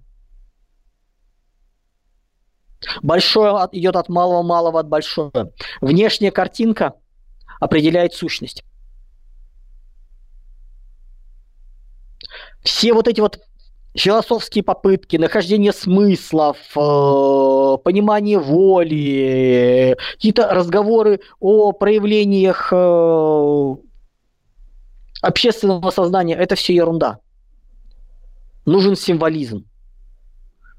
Большое 3.01 3.67
идет 3.71 3.95
от 3.95 4.09
малого, 4.09 4.43
малого 4.43 4.79
от 4.79 4.87
большого. 4.87 5.51
Внешняя 5.81 6.31
картинка 6.31 6.93
определяет 7.59 8.13
сущность. 8.13 8.63
все 12.63 12.93
вот 12.93 13.07
эти 13.07 13.21
вот 13.21 13.39
философские 13.95 14.63
попытки, 14.63 15.17
нахождение 15.17 15.71
смыслов, 15.71 16.57
э, 16.75 17.77
понимание 17.83 18.39
воли, 18.39 19.95
какие-то 20.13 20.49
разговоры 20.49 21.19
о 21.39 21.73
проявлениях 21.73 22.69
э, 22.71 23.75
общественного 25.21 25.91
сознания, 25.91 26.35
это 26.35 26.55
все 26.55 26.73
ерунда. 26.73 27.19
Нужен 28.65 28.95
символизм, 28.95 29.65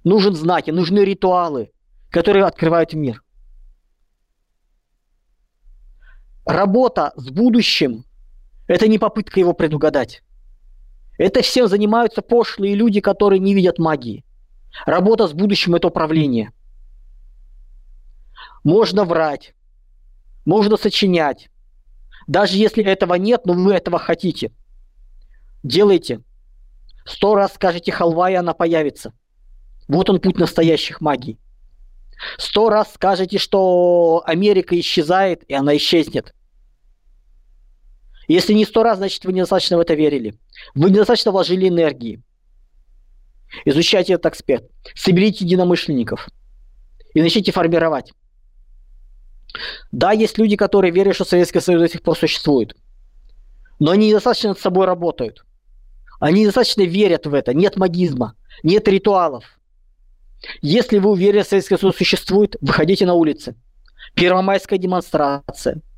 нужен 0.02 0.34
знаки, 0.34 0.70
нужны 0.70 1.00
ритуалы, 1.00 1.70
которые 2.14 2.44
открывают 2.44 2.92
мир. 2.92 3.24
Работа 6.46 7.12
с 7.16 7.28
будущим– 7.28 8.04
это 8.68 8.86
не 8.86 9.00
попытка 9.00 9.40
его 9.40 9.52
предугадать. 9.52 10.22
Это 11.18 11.42
всем 11.42 11.66
занимаются 11.66 12.22
пошлые 12.22 12.76
люди, 12.76 13.00
которые 13.00 13.40
не 13.40 13.52
видят 13.52 13.80
магии. 13.80 14.24
Работа 14.86 15.26
с 15.26 15.32
будущим– 15.32 15.74
это 15.74 15.88
управление. 15.88 16.52
Можно 18.62 19.04
врать, 19.04 19.56
можно 20.44 20.76
сочинять. 20.76 21.50
Даже 22.28 22.56
если 22.56 22.84
этого 22.84 23.14
нет, 23.14 23.44
но 23.44 23.54
вы 23.54 23.74
этого 23.74 23.98
хотите. 23.98 24.52
Делайте. 25.64 26.20
Сто 27.04 27.34
раз 27.34 27.54
скажете 27.54 27.90
халва, 27.90 28.30
и 28.30 28.34
она 28.34 28.54
появится. 28.54 29.12
Вот 29.88 30.08
он 30.10 30.20
путь 30.20 30.38
настоящих 30.38 31.00
магий. 31.00 31.40
Сто 32.38 32.70
раз 32.70 32.92
скажете, 32.94 33.38
что 33.38 34.22
Америка 34.26 34.78
исчезает, 34.78 35.44
и 35.48 35.54
она 35.54 35.76
исчезнет. 35.76 36.34
Если 38.28 38.54
не 38.54 38.64
сто 38.64 38.82
раз, 38.82 38.98
значит, 38.98 39.24
вы 39.24 39.32
недостаточно 39.32 39.76
в 39.76 39.80
это 39.80 39.94
верили. 39.94 40.34
Вы 40.74 40.90
недостаточно 40.90 41.30
вложили 41.30 41.68
энергии. 41.68 42.22
Изучайте 43.64 44.14
этот 44.14 44.32
аспект. 44.32 44.70
Соберите 44.94 45.44
единомышленников. 45.44 46.28
И 47.12 47.22
начните 47.22 47.52
формировать. 47.52 48.12
Да, 49.92 50.12
есть 50.12 50.38
люди, 50.38 50.56
которые 50.56 50.90
верят, 50.90 51.14
что 51.14 51.24
Советский 51.24 51.60
Союз 51.60 51.82
до 51.82 51.88
сих 51.88 52.02
пор 52.02 52.16
существует. 52.16 52.74
Но 53.78 53.90
они 53.92 54.08
недостаточно 54.08 54.50
над 54.50 54.58
собой 54.58 54.86
работают. 54.86 55.44
Они 56.18 56.42
недостаточно 56.42 56.82
верят 56.82 57.26
в 57.26 57.34
это. 57.34 57.54
Нет 57.54 57.76
магизма, 57.76 58.36
нет 58.62 58.88
ритуалов. 58.88 59.44
Если 60.62 60.98
вы 60.98 61.10
уверены, 61.10 61.42
что 61.42 61.50
Советский 61.50 61.76
Союз 61.76 61.96
существует, 61.96 62.56
выходите 62.60 63.06
на 63.06 63.14
улицы. 63.14 63.56
Первомайская 64.14 64.78
демонстрация– 64.78 65.80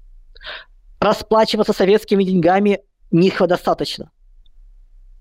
расплачиваться 1.00 1.72
советскими 1.72 2.24
деньгами 2.24 2.80
не 3.11 3.30
достаточно. 3.30 4.11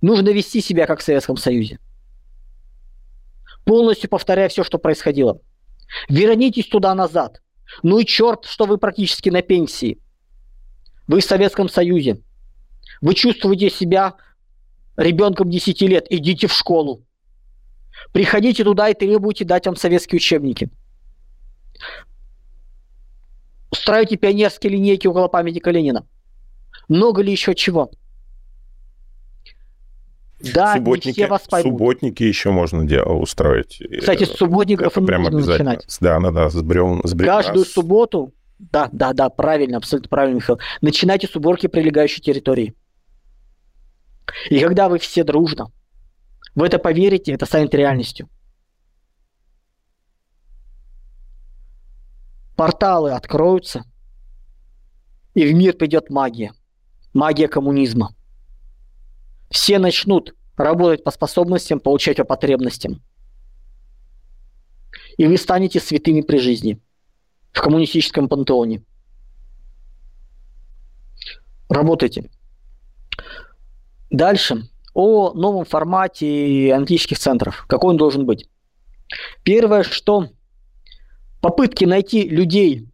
Нужно 0.01 0.29
вести 0.29 0.61
себя 0.61 0.87
как 0.87 0.99
в 0.99 1.03
Советском 1.03 1.37
Союзе. 1.37 1.79
Полностью 3.65 4.09
повторяя 4.09 4.49
все, 4.49 4.63
что 4.63 4.77
происходило. 4.77 5.41
Вернитесь 6.09 6.67
туда 6.67 6.93
назад. 6.93 7.41
Ну 7.83 7.99
и 7.99 8.05
черт, 8.05 8.45
что 8.45 8.65
вы 8.65 8.77
практически 8.77 9.29
на 9.29 9.41
пенсии. 9.41 9.99
Вы 11.07 11.21
в 11.21 11.25
Советском 11.25 11.69
Союзе. 11.69 12.21
Вы 13.01 13.15
чувствуете 13.15 13.69
себя 13.69 14.15
ребенком 14.97 15.49
10 15.49 15.81
лет. 15.81 16.05
Идите 16.09 16.47
в 16.47 16.53
школу. 16.53 17.03
Приходите 18.11 18.63
туда 18.63 18.89
и 18.89 18.93
требуйте 18.93 19.45
дать 19.45 19.65
вам 19.65 19.75
советские 19.75 20.17
учебники 20.17 20.69
устраивайте 23.75 24.17
пионерские 24.17 24.73
линейки 24.73 25.07
около 25.07 25.27
памятника 25.27 25.69
Ленина. 25.71 26.07
Много 26.87 27.21
ли 27.21 27.31
еще 27.31 27.53
чего? 27.55 27.91
Да, 30.53 30.75
субботники, 30.75 31.07
не 31.07 31.13
все 31.13 31.27
вас 31.27 31.47
поймут. 31.47 31.71
Субботники 31.71 32.23
еще 32.23 32.51
можно 32.51 32.85
дело 32.85 33.13
устроить. 33.13 33.81
Кстати, 33.99 34.25
с 34.25 34.31
субботников 34.31 34.87
Это 34.87 35.05
прям 35.05 35.23
нужно 35.23 35.53
начинать. 35.53 35.85
Да, 36.01 36.19
надо 36.19 36.49
с 36.49 36.61
бревен. 36.61 37.01
С 37.03 37.13
бревен 37.13 37.31
Каждую 37.31 37.65
субботу, 37.65 38.33
да, 38.59 38.89
да, 38.91 39.13
да, 39.13 39.29
правильно, 39.29 39.77
абсолютно 39.77 40.09
правильно, 40.09 40.35
Михаил. 40.37 40.59
Начинайте 40.81 41.27
с 41.27 41.35
уборки 41.35 41.67
прилегающей 41.67 42.21
территории. 42.21 42.75
И 44.49 44.59
когда 44.59 44.89
вы 44.89 44.99
все 44.99 45.23
дружно 45.23 45.71
в 46.55 46.63
это 46.63 46.79
поверите, 46.79 47.33
это 47.33 47.45
станет 47.45 47.73
реальностью. 47.73 48.29
Порталы 52.55 53.11
откроются, 53.11 53.83
и 55.33 55.45
в 55.45 55.53
мир 55.53 55.75
придет 55.75 56.09
магия. 56.09 56.53
Магия 57.13 57.49
коммунизма. 57.49 58.15
Все 59.49 59.79
начнут 59.79 60.33
работать 60.55 61.03
по 61.03 61.11
способностям, 61.11 61.79
получать 61.79 62.17
по 62.17 62.23
потребностям. 62.23 63.03
И 65.17 65.25
вы 65.27 65.37
станете 65.37 65.79
святыми 65.79 66.21
при 66.21 66.39
жизни 66.39 66.81
в 67.51 67.61
коммунистическом 67.61 68.29
пантеоне. 68.29 68.83
Работайте. 71.69 72.29
Дальше. 74.09 74.69
О 74.95 75.33
новом 75.33 75.65
формате 75.65 76.73
аналитических 76.73 77.19
центров. 77.19 77.65
Какой 77.67 77.91
он 77.91 77.97
должен 77.97 78.25
быть? 78.25 78.49
Первое, 79.43 79.83
что 79.83 80.29
попытки 81.41 81.85
найти 81.85 82.27
людей, 82.27 82.89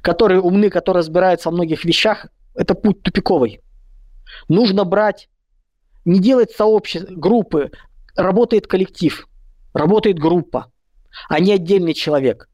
которые 0.00 0.40
умны, 0.40 0.70
которые 0.70 1.00
разбираются 1.00 1.50
во 1.50 1.54
многих 1.54 1.84
вещах, 1.84 2.28
это 2.54 2.74
путь 2.74 3.02
тупиковый. 3.02 3.60
Нужно 4.48 4.84
брать, 4.84 5.28
не 6.06 6.18
делать 6.18 6.52
сообщества, 6.52 7.12
группы, 7.14 7.72
работает 8.16 8.66
коллектив, 8.66 9.28
работает 9.74 10.18
группа, 10.18 10.72
а 11.28 11.40
не 11.40 11.52
отдельный 11.52 11.92
человек 11.92 12.48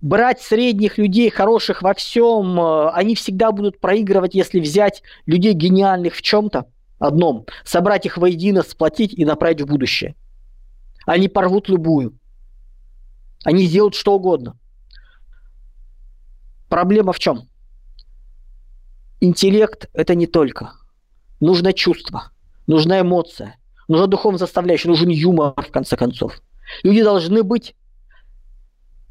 брать 0.00 0.40
средних 0.40 0.98
людей, 0.98 1.30
хороших 1.30 1.82
во 1.82 1.94
всем, 1.94 2.60
э, 2.60 2.90
они 2.90 3.14
всегда 3.14 3.50
будут 3.50 3.80
проигрывать, 3.80 4.34
если 4.34 4.60
взять 4.60 5.02
людей 5.26 5.52
гениальных 5.52 6.14
в 6.14 6.22
чем-то 6.22 6.66
одном, 6.98 7.46
собрать 7.64 8.06
их 8.06 8.16
воедино, 8.16 8.62
сплотить 8.62 9.12
и 9.12 9.24
направить 9.24 9.60
в 9.60 9.66
будущее. 9.66 10.14
Они 11.06 11.28
порвут 11.28 11.68
любую. 11.68 12.18
Они 13.44 13.64
сделают 13.66 13.94
что 13.94 14.14
угодно. 14.14 14.58
Проблема 16.68 17.12
в 17.12 17.18
чем? 17.18 17.48
Интеллект– 19.20 19.88
это 19.92 20.14
не 20.14 20.26
только. 20.26 20.72
Нужно 21.40 21.72
чувство, 21.72 22.32
нужна 22.66 23.00
эмоция, 23.00 23.56
нужна 23.88 24.06
духовная 24.06 24.38
составляющая, 24.38 24.88
нужен 24.88 25.08
юмор, 25.08 25.54
в 25.56 25.70
конце 25.70 25.96
концов. 25.96 26.40
Люди 26.82 27.02
должны 27.02 27.42
быть 27.42 27.76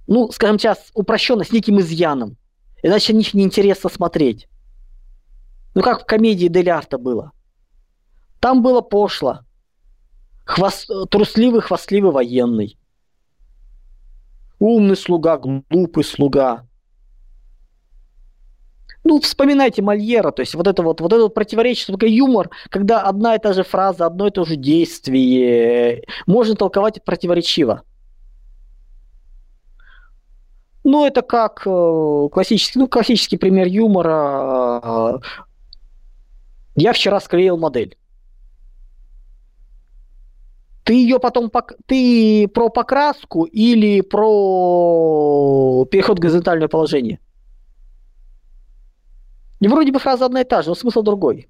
ну, 0.08 0.32
скажем 0.32 0.60
сейчас, 0.60 0.92
упрощенно, 0.94 1.44
с 1.44 1.52
неким 1.52 1.80
изъяном. 1.80 2.38
Иначе 2.84 3.14
на 3.14 3.18
них 3.18 3.34
неинтересно 3.34 3.90
смотреть. 3.90 4.48
Ну, 5.74 5.82
как 5.82 6.04
в 6.04 6.06
комедии 6.06 6.48
Дель 6.48 6.70
Арта 6.70 6.98
было. 6.98 7.32
Там 8.46 8.62
было 8.62 8.82
пошло. 8.82 9.40
Хвост... 10.44 10.88
Трусливый, 11.10 11.62
хвастливый 11.62 12.12
военный. 12.12 12.78
Умный 14.60 14.96
слуга, 14.96 15.42
глупый 15.72 16.04
слуга. 16.04 16.68
Ну, 19.04 19.20
вспоминайте 19.20 19.82
Мольера, 19.82 20.30
то 20.30 20.44
есть 20.44 20.54
вот 20.54 20.68
это 20.68 20.84
вот, 20.84 21.02
вот 21.02 21.12
это 21.12 21.24
вот 21.24 21.34
противоречие, 21.34 21.88
только 21.88 22.06
юмор, 22.06 22.52
когда 22.70 23.02
одна 23.02 23.34
и 23.34 23.40
та 23.40 23.52
же 23.52 23.64
фраза, 23.64 24.06
одно 24.06 24.28
и 24.28 24.30
то 24.30 24.46
же 24.46 24.58
действие, 24.58 26.04
можно 26.28 26.54
толковать 26.56 27.04
противоречиво. 27.04 27.82
Ну, 30.84 31.04
это 31.04 31.24
как 31.24 31.64
э, 31.66 32.30
классический, 32.32 32.78
ну, 32.78 32.88
классический 32.88 33.38
пример 33.38 33.66
юмора. 33.66 35.20
Я 36.76 36.94
вчера 36.94 37.20
склеил 37.20 37.58
модель. 37.58 37.98
Ты 40.86 40.94
ее 40.94 41.20
потом, 41.20 41.52
ты 41.88 42.48
про 42.48 42.70
покраску 42.70 43.46
или 43.46 44.02
про 44.02 45.86
переход 45.90 46.20
в 46.20 46.22
горизонтальное 46.22 46.68
положение? 46.68 47.20
И 49.60 49.68
вроде 49.68 49.92
бы 49.92 49.98
фраза 49.98 50.26
одна 50.26 50.42
и 50.42 50.44
та 50.44 50.62
же, 50.62 50.70
но 50.70 50.76
смысл 50.76 51.02
другой. 51.02 51.50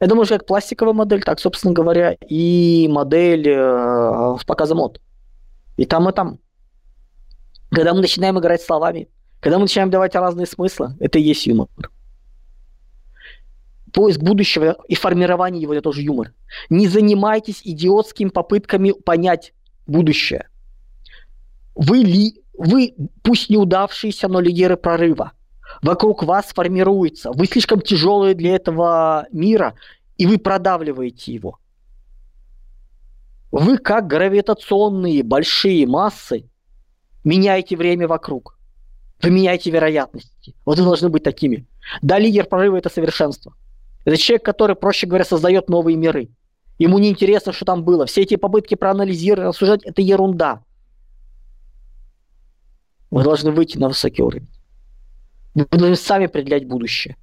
Я 0.00 0.06
думаю, 0.06 0.24
что 0.24 0.38
как 0.38 0.46
пластиковая 0.46 0.94
модель, 0.94 1.22
так, 1.22 1.40
собственно 1.40 1.74
говоря, 1.74 2.16
и 2.26 2.88
модель 2.90 3.46
э, 3.46 4.36
с 4.40 4.44
показом 4.44 4.78
мод. 4.78 5.02
И 5.76 5.84
там, 5.84 6.08
и 6.08 6.12
там. 6.12 6.38
Когда 7.70 7.92
мы 7.92 8.00
начинаем 8.00 8.38
играть 8.38 8.62
словами, 8.62 9.08
когда 9.40 9.58
мы 9.58 9.64
начинаем 9.64 9.90
давать 9.90 10.14
разные 10.14 10.46
смыслы, 10.46 10.96
это 11.00 11.18
и 11.18 11.22
есть 11.22 11.46
юмор. 11.46 11.68
Поиск 13.92 14.20
будущего 14.20 14.78
и 14.88 14.94
формирование 14.94 15.60
его– 15.60 15.72
это 15.74 15.82
тоже 15.82 16.02
юмор. 16.02 16.32
Не 16.70 16.88
занимайтесь 16.88 17.60
идиотскими 17.62 18.30
попытками 18.30 18.92
понять 18.92 19.52
будущее. 19.86 20.48
Вы, 21.74 21.98
ли, 21.98 22.42
вы 22.54 22.94
пусть 23.22 23.50
неудавшиеся, 23.50 24.28
но 24.28 24.40
лидеры 24.40 24.76
прорыва. 24.76 25.32
Вокруг 25.82 26.22
вас 26.22 26.46
формируется. 26.46 27.32
Вы 27.32 27.46
слишком 27.46 27.80
тяжелые 27.80 28.34
для 28.34 28.54
этого 28.56 29.26
мира, 29.30 29.74
и 30.16 30.26
вы 30.26 30.38
продавливаете 30.38 31.32
его. 31.32 31.58
Вы 33.50 33.76
как 33.76 34.06
гравитационные 34.06 35.22
большие 35.22 35.86
массы 35.86 36.48
меняете 37.24 37.76
время 37.76 38.08
вокруг. 38.08 38.58
Вы 39.20 39.30
меняете 39.30 39.70
вероятности. 39.70 40.54
Вот 40.64 40.78
вы 40.78 40.84
должны 40.84 41.10
быть 41.10 41.22
такими. 41.22 41.66
Да, 42.00 42.18
лидер 42.18 42.46
прорыва– 42.46 42.76
это 42.78 42.88
совершенство. 42.88 43.54
Это 44.04 44.16
человек, 44.16 44.44
который, 44.44 44.76
проще 44.76 45.06
говоря, 45.06 45.24
создает 45.24 45.68
новые 45.68 45.96
миры. 45.96 46.28
Ему 46.78 46.98
не 46.98 47.10
интересно, 47.10 47.52
что 47.52 47.64
там 47.64 47.84
было. 47.84 48.06
Все 48.06 48.22
эти 48.22 48.36
попытки 48.36 48.74
проанализировать, 48.74 49.48
рассуждать– 49.48 49.82
это 49.84 50.02
ерунда. 50.02 50.64
Вы 53.10 53.22
должны 53.22 53.52
выйти 53.52 53.78
на 53.78 53.88
высокий 53.88 54.22
уровень. 54.22 54.48
Вы 55.54 55.66
должны 55.70 55.96
сами 55.96 56.26
определять 56.26 56.66
будущее. 56.66 57.16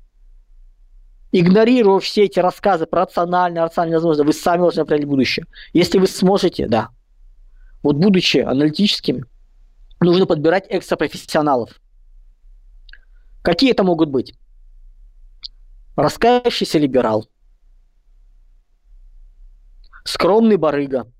Игнорируя 1.31 1.99
все 1.99 2.25
эти 2.25 2.39
рассказы 2.39 2.85
про 2.85 3.01
рациональное, 3.01 3.63
рациональное 3.63 3.97
возможно, 3.97 4.23
вы 4.23 4.33
сами 4.33 4.61
должны 4.61 4.81
определить 4.81 5.09
будущее. 5.09 5.45
Если 5.73 5.99
вы 5.99 6.07
сможете, 6.07 6.67
да. 6.67 6.89
Вот 7.83 7.97
будучи 7.97 8.37
аналитическими, 8.37 9.25
нужно 9.99 10.25
подбирать 10.25 10.65
экстрапрофессионалов. 10.69 11.79
Какие 13.41 13.71
это 13.71 13.83
могут 13.83 14.09
быть? 14.09 14.33
Раскаявшийся 15.99 16.77
либерал, 16.79 17.29
скромный 20.05 20.55
барыга, 20.55 21.11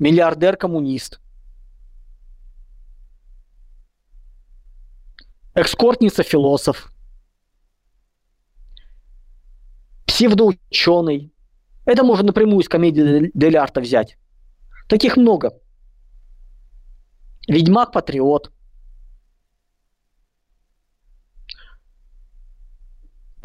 миллиардер-коммунист, 0.00 1.20
экскортница-философ, 5.54 6.92
псевдоученый. 10.06 11.32
Это 11.84 12.02
можно 12.02 12.26
напрямую 12.26 12.60
из 12.60 12.68
комедии 12.68 13.30
Дель 13.34 13.56
Арта 13.56 13.80
взять. 13.80 14.18
Таких 14.88 15.16
много– 15.16 15.52
Ведьмак-патриот. 17.48 18.50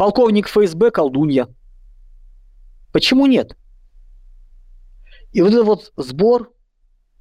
Полковник 0.01 0.47
ФСБ 0.47 0.89
колдунья. 0.89 1.47
Почему 2.91 3.27
нет? 3.27 3.55
И 5.31 5.43
вот 5.43 5.53
этот 5.53 5.65
вот 5.67 5.93
сбор 5.95 6.51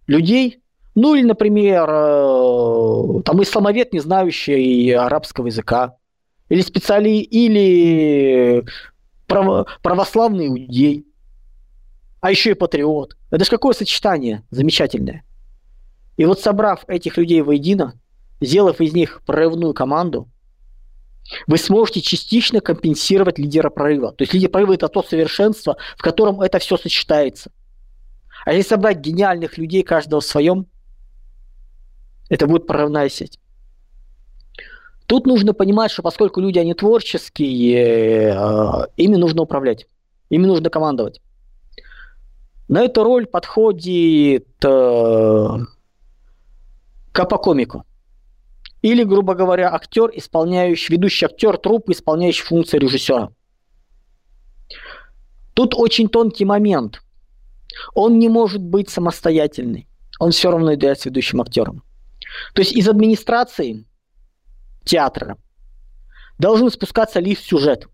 людей, 0.07 0.63
ну 0.95 1.15
или, 1.15 1.27
например, 1.27 1.87
э, 1.87 3.23
там 3.27 3.43
исламовед, 3.43 3.93
не 3.93 4.01
знающий 4.01 4.93
арабского 4.93 5.49
языка, 5.49 5.97
или 6.49 6.63
специали, 6.63 7.11
или 7.19 8.65
право, 9.27 9.67
православный 9.83 10.47
иудей, 10.47 11.07
а 12.23 12.31
еще 12.31 12.53
и 12.53 12.55
патриот. 12.55 13.15
Это 13.31 13.45
же 13.45 13.51
какое 13.51 13.75
сочетание 13.75 14.43
замечательное. 14.49 15.23
И 16.17 16.25
вот 16.25 16.41
собрав 16.41 16.89
этих 16.89 17.19
людей 17.19 17.43
воедино, 17.43 18.01
сделав 18.41 18.81
из 18.81 18.95
них 18.95 19.21
прорывную 19.27 19.75
команду, 19.75 20.31
вы 21.47 21.59
сможете 21.59 22.01
частично 22.01 22.61
компенсировать 22.61 23.39
лидера 23.39 23.71
прорыва. 23.71 24.13
То 24.13 24.23
есть 24.23 24.35
лидер 24.35 24.49
прорыва 24.49 24.75
это 24.75 24.89
то 24.89 25.03
совершенство, 25.03 25.77
в 25.97 26.03
котором 26.03 26.41
это 26.41 26.59
все 26.59 26.77
сочетается. 26.77 27.51
А 28.45 28.53
если 28.53 28.71
собрать 28.71 28.99
гениальных 28.99 29.59
людей, 29.59 29.83
каждого 29.83 30.21
в 30.21 30.25
своем, 30.25 30.67
это 32.29 32.47
будет 32.47 32.67
прорывная 32.67 33.09
сеть. 33.09 33.39
Тут 35.07 35.27
нужно 35.27 35.53
понимать, 35.53 35.91
что 35.91 36.03
поскольку 36.03 36.41
люди, 36.41 36.59
они 36.59 36.73
творческие, 36.73 38.33
э, 38.33 38.87
ими 38.97 39.17
нужно 39.17 39.43
управлять, 39.43 39.87
ими 40.31 40.47
нужно 40.47 40.71
командовать. 40.71 41.21
На 42.69 42.83
эту 42.83 43.03
роль 43.03 43.27
подходит 43.27 44.47
э, 44.65 45.59
Капокомику. 47.11 47.85
Или, 48.83 49.05
грубо 49.05 49.35
говоря, 49.35 49.75
актер, 49.75 50.11
исполняющий, 50.15 50.93
ведущий 50.93 51.27
актер 51.27 51.59
труппы, 51.59 51.93
исполняющий 51.93 52.45
функции 52.45 52.79
режиссера. 52.79 53.31
Тут 55.55 55.75
очень 55.75 56.09
тонкий 56.09 56.45
момент. 56.45 57.03
Он 57.95 58.19
не 58.19 58.29
может 58.29 58.63
быть 58.63 58.89
самостоятельный. 58.89 59.87
Он 60.19 60.31
все 60.31 60.51
равно 60.51 60.73
является 60.73 61.09
ведущим 61.09 61.41
актером. 61.41 61.83
То 62.55 62.63
есть 62.63 62.73
из 62.73 62.89
администрации 62.89 63.87
театра 64.85 65.37
должен 66.39 66.71
спускаться 66.71 67.21
лист 67.21 67.45
сюжет. 67.45 67.87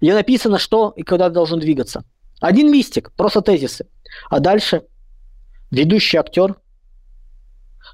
Где 0.00 0.14
написано, 0.14 0.58
что 0.58 0.92
и 0.96 1.02
когда 1.02 1.28
должен 1.28 1.60
двигаться. 1.60 2.04
Один 2.40 2.72
листик, 2.72 3.12
просто 3.12 3.42
тезисы. 3.42 3.88
А 4.28 4.40
дальше 4.40 4.82
ведущий 5.70 6.16
актер 6.16 6.56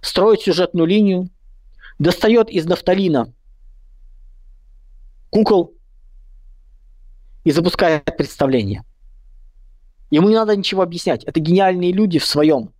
строит 0.02 0.40
сюжетную 0.40 0.86
линию, 0.86 1.30
достает 1.98 2.50
из 2.50 2.66
нафталина 2.66 3.32
кукол 5.30 5.74
и 7.44 7.50
запускает 7.50 8.16
представление. 8.16 8.84
Ему 10.10 10.28
не 10.28 10.34
надо 10.36 10.56
ничего 10.56 10.82
объяснять. 10.82 11.24
Это 11.24 11.40
гениальные 11.40 11.92
люди 11.92 12.18
в 12.18 12.24
своем. 12.24 12.72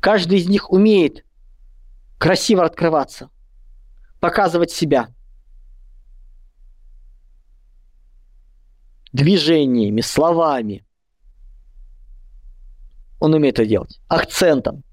Каждый 0.00 0.38
из 0.38 0.48
них 0.48 0.70
умеет 0.70 1.24
красиво 2.18 2.64
открываться, 2.64 3.30
показывать 4.20 4.70
себя. 4.70 5.08
Движениями, 9.12 10.00
словами. 10.00 10.86
Он 13.18 13.34
умеет 13.34 13.58
это 13.58 13.66
делать. 13.66 14.00
Акцентом 14.06 14.84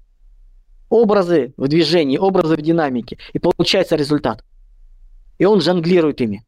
образы 0.88 1.54
в 1.56 1.68
движении, 1.68 2.18
образы 2.18 2.56
в 2.56 2.62
динамике, 2.62 3.18
и 3.32 3.38
получается 3.38 3.96
результат. 3.96 4.44
И 5.38 5.44
он 5.44 5.60
жонглирует 5.60 6.20
ими. 6.20 6.44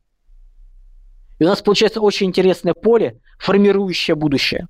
И 1.38 1.44
у 1.44 1.46
нас 1.46 1.62
получается 1.62 2.00
очень 2.00 2.26
интересное 2.26 2.74
поле, 2.74 3.20
формирующее 3.38 4.14
будущее. 4.14 4.68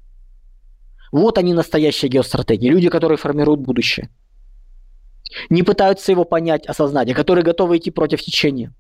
Вот 1.13 1.39
они 1.39 1.53
настоящие 1.53 2.09
геостратегии, 2.09 2.69
люди, 2.69 2.89
которые 2.89 3.19
формируют 3.19 3.61
будущее. 3.61 4.09
Не 5.49 5.63
пытаются 5.63 6.13
его 6.13 6.25
понять, 6.25 6.67
осознать, 6.67 7.11
а 7.11 7.15
которые 7.15 7.45
готовы 7.45 7.79
идти 7.79 7.91
против 7.91 8.21
течения. 8.21 8.73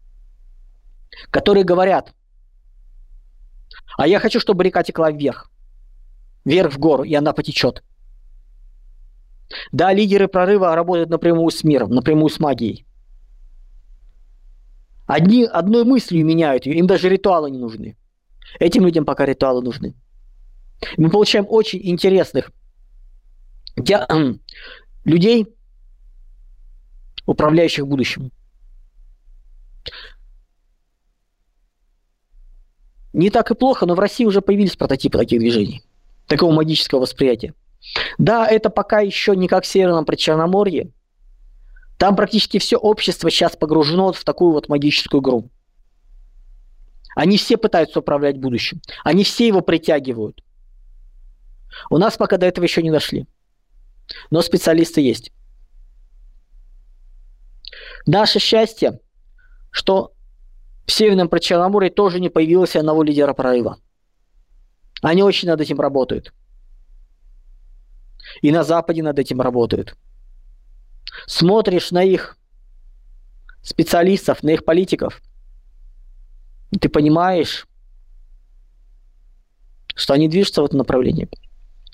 Которые 1.30 1.64
говорят, 1.64 2.14
а 3.96 4.06
я 4.06 4.20
хочу, 4.20 4.40
чтобы 4.40 4.64
река 4.64 4.82
текла 4.82 5.10
вверх. 5.10 5.50
Вверх 6.44 6.72
в 6.72 6.78
гору, 6.78 7.02
и 7.02 7.14
она 7.14 7.32
потечет. 7.32 7.82
Да, 9.72 9.92
лидеры 9.92 10.28
прорыва 10.28 10.74
работают 10.74 11.10
напрямую 11.10 11.50
с 11.50 11.64
миром, 11.64 11.90
напрямую 11.90 12.28
с 12.28 12.38
магией. 12.38 12.86
Одни, 15.06 15.44
одной 15.44 15.84
мыслью 15.84 16.24
меняют 16.24 16.66
ее, 16.66 16.76
им 16.76 16.86
даже 16.86 17.08
ритуалы 17.08 17.50
не 17.50 17.58
нужны. 17.58 17.96
Этим 18.58 18.84
людям 18.84 19.04
пока 19.04 19.26
ритуалы 19.26 19.62
нужны. 19.62 19.94
Мы 20.96 21.10
получаем 21.10 21.46
очень 21.48 21.80
интересных 21.82 22.52
я, 23.76 24.06
людей, 25.04 25.46
управляющих 27.26 27.86
будущим. 27.86 28.30
Не 33.12 33.30
так 33.30 33.50
и 33.50 33.54
плохо, 33.54 33.86
но 33.86 33.94
в 33.94 33.98
России 33.98 34.24
уже 34.24 34.40
появились 34.40 34.76
прототипы 34.76 35.18
таких 35.18 35.40
движений, 35.40 35.82
такого 36.26 36.52
магического 36.52 37.00
восприятия. 37.00 37.54
Да, 38.18 38.46
это 38.46 38.70
пока 38.70 39.00
еще 39.00 39.34
не 39.34 39.48
как 39.48 39.64
в 39.64 39.66
Северном 39.66 40.04
Причерноморье. 40.04 40.92
Там 41.98 42.16
практически 42.16 42.58
все 42.58 42.76
общество 42.76 43.30
сейчас 43.30 43.56
погружено 43.56 44.12
в 44.12 44.24
такую 44.24 44.52
вот 44.52 44.68
магическую 44.68 45.20
игру. 45.20 45.50
Они 47.14 47.36
все 47.36 47.56
пытаются 47.56 47.98
управлять 48.00 48.38
будущим. 48.38 48.80
Они 49.04 49.24
все 49.24 49.46
его 49.46 49.60
притягивают. 49.60 50.42
У 51.90 51.98
нас 51.98 52.16
пока 52.16 52.36
до 52.36 52.46
этого 52.46 52.64
еще 52.64 52.82
не 52.82 52.90
дошли. 52.90 53.26
Но 54.30 54.42
специалисты 54.42 55.00
есть. 55.00 55.32
Наше 58.06 58.38
счастье, 58.38 59.00
что 59.70 60.12
в 60.86 60.92
Северном 60.92 61.28
Причерноморье 61.28 61.90
тоже 61.90 62.18
не 62.18 62.28
появилось 62.28 62.76
одного 62.76 63.02
лидера 63.02 63.34
прорыва. 63.34 63.78
Они 65.02 65.22
очень 65.22 65.48
над 65.48 65.60
этим 65.60 65.80
работают. 65.80 66.32
И 68.42 68.50
на 68.50 68.64
Западе 68.64 69.02
над 69.02 69.18
этим 69.18 69.40
работают. 69.40 69.96
Смотришь 71.26 71.90
на 71.90 72.02
их 72.02 72.36
специалистов, 73.62 74.42
на 74.42 74.50
их 74.50 74.64
политиков, 74.64 75.20
и 76.70 76.78
ты 76.78 76.88
понимаешь, 76.88 77.66
что 79.94 80.14
они 80.14 80.28
движутся 80.28 80.62
в 80.62 80.66
этом 80.66 80.78
направлении. 80.78 81.28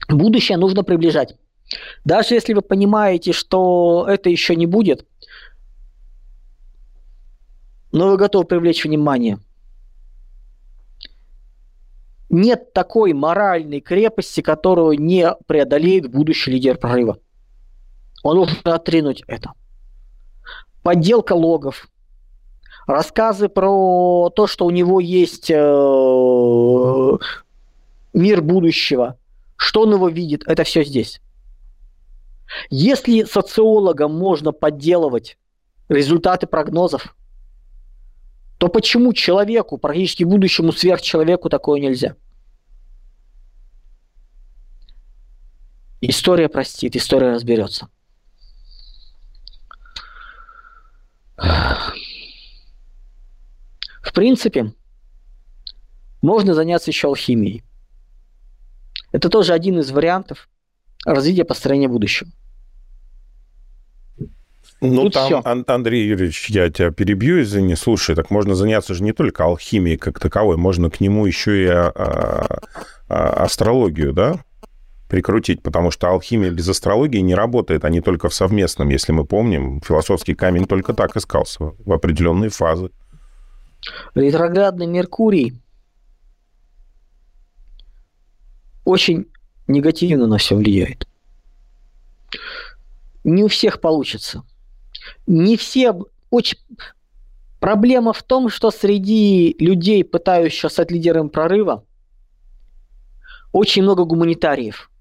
Будущее 0.08 0.58
нужно 0.58 0.84
приближать. 0.84 1.36
Даже 2.04 2.34
если 2.34 2.54
вы 2.54 2.62
понимаете, 2.62 3.32
что 3.32 4.06
это 4.08 4.30
еще 4.30 4.54
не 4.54 4.66
будет, 4.66 5.06
но 7.90 8.10
вы 8.10 8.16
готовы 8.16 8.44
привлечь 8.44 8.84
внимание– 8.84 9.38
нет 12.36 12.72
такой 12.72 13.12
моральной 13.12 13.80
крепости, 13.80 14.40
которую 14.40 15.00
не 15.00 15.34
преодолеет 15.46 16.10
будущий 16.10 16.50
лидер 16.52 16.78
прорыва. 16.78 17.18
Он 18.22 18.36
должен 18.36 18.58
отринуть 18.64 19.22
это. 19.26 19.52
Подделка 20.82 21.32
логов, 21.32 21.88
рассказы 22.86 23.48
про 23.48 24.30
то, 24.30 24.46
что 24.46 24.66
у 24.66 24.70
него 24.70 25.00
есть 25.00 25.50
э, 25.50 27.18
мир 28.12 28.42
будущего, 28.42 29.18
что 29.56 29.82
он 29.82 29.94
его 29.94 30.08
видит, 30.08 30.42
это 30.46 30.64
все 30.64 30.84
здесь. 30.84 31.20
Если 32.70 33.24
социологам 33.24 34.14
можно 34.14 34.52
подделывать 34.52 35.38
результаты 35.88 36.46
прогнозов, 36.46 37.16
то 38.58 38.68
почему 38.68 39.12
человеку, 39.12 39.78
практически 39.78 40.24
будущему 40.24 40.72
сверхчеловеку, 40.72 41.48
такое 41.48 41.80
нельзя? 41.80 42.14
История 46.08 46.48
простит, 46.48 46.94
история 46.94 47.32
разберется. 47.32 47.88
В 51.36 51.92
принципе, 54.14 54.72
можно 56.22 56.54
заняться 56.54 56.90
еще 56.90 57.08
алхимией. 57.08 57.64
Это 59.10 59.28
тоже 59.28 59.52
один 59.52 59.80
из 59.80 59.90
вариантов 59.90 60.48
развития 61.04 61.44
построения 61.44 61.88
будущего. 61.88 62.30
Ну, 64.80 65.04
Тут 65.04 65.14
там, 65.14 65.26
все. 65.26 65.42
Андрей 65.66 66.06
Юрьевич, 66.06 66.50
я 66.50 66.70
тебя 66.70 66.92
перебью, 66.92 67.42
извини, 67.42 67.74
слушай, 67.74 68.14
так 68.14 68.30
можно 68.30 68.54
заняться 68.54 68.94
же 68.94 69.02
не 69.02 69.12
только 69.12 69.42
алхимией 69.42 69.96
как 69.96 70.20
таковой, 70.20 70.56
можно 70.56 70.88
к 70.88 71.00
нему 71.00 71.26
еще 71.26 71.64
и 71.64 71.66
а, 71.66 71.90
а, 71.94 72.58
а, 73.08 73.44
астрологию, 73.44 74.12
да, 74.12 74.44
прикрутить, 75.08 75.62
потому 75.62 75.90
что 75.90 76.08
алхимия 76.08 76.50
без 76.50 76.68
астрологии 76.68 77.18
не 77.18 77.34
работает, 77.34 77.84
а 77.84 77.88
не 77.88 78.00
только 78.00 78.28
в 78.28 78.34
совместном. 78.34 78.88
Если 78.88 79.12
мы 79.12 79.24
помним, 79.24 79.80
философский 79.80 80.34
камень 80.34 80.66
только 80.66 80.94
так 80.94 81.16
искался 81.16 81.74
в 81.78 81.92
определенные 81.92 82.50
фазы. 82.50 82.90
Ретроградный 84.14 84.86
Меркурий 84.86 85.60
очень 88.84 89.26
негативно 89.68 90.26
на 90.26 90.38
все 90.38 90.56
влияет. 90.56 91.06
Не 93.24 93.44
у 93.44 93.48
всех 93.48 93.80
получится. 93.80 94.42
Не 95.26 95.56
все 95.56 95.94
очень... 96.30 96.58
Проблема 97.58 98.12
в 98.12 98.22
том, 98.22 98.48
что 98.48 98.70
среди 98.70 99.56
людей, 99.58 100.04
пытающихся 100.04 100.68
стать 100.68 100.90
лидером 100.90 101.30
прорыва, 101.30 101.84
очень 103.52 103.82
много 103.82 104.04
гуманитариев– 104.04 104.90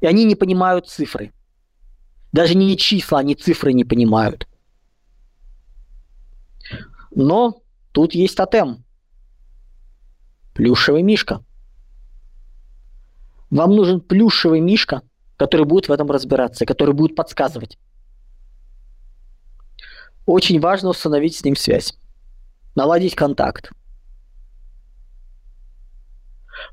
и 0.00 0.06
они 0.06 0.24
не 0.24 0.34
понимают 0.34 0.88
цифры. 0.88 1.32
Даже 2.32 2.54
не 2.54 2.76
числа, 2.76 3.20
они 3.20 3.34
цифры 3.34 3.72
не 3.72 3.84
понимают. 3.84 4.46
Но 7.14 7.62
тут 7.92 8.14
есть 8.14 8.36
тотем. 8.36 8.84
Плюшевый 10.54 11.02
мишка. 11.02 11.42
Вам 13.50 13.74
нужен 13.74 14.00
плюшевый 14.00 14.60
мишка, 14.60 15.02
который 15.36 15.64
будет 15.66 15.88
в 15.88 15.92
этом 15.92 16.10
разбираться, 16.10 16.66
который 16.66 16.94
будет 16.94 17.14
подсказывать. 17.14 17.78
Очень 20.26 20.60
важно 20.60 20.90
установить 20.90 21.36
с 21.36 21.44
ним 21.44 21.56
связь. 21.56 21.96
Наладить 22.74 23.14
контакт. 23.14 23.70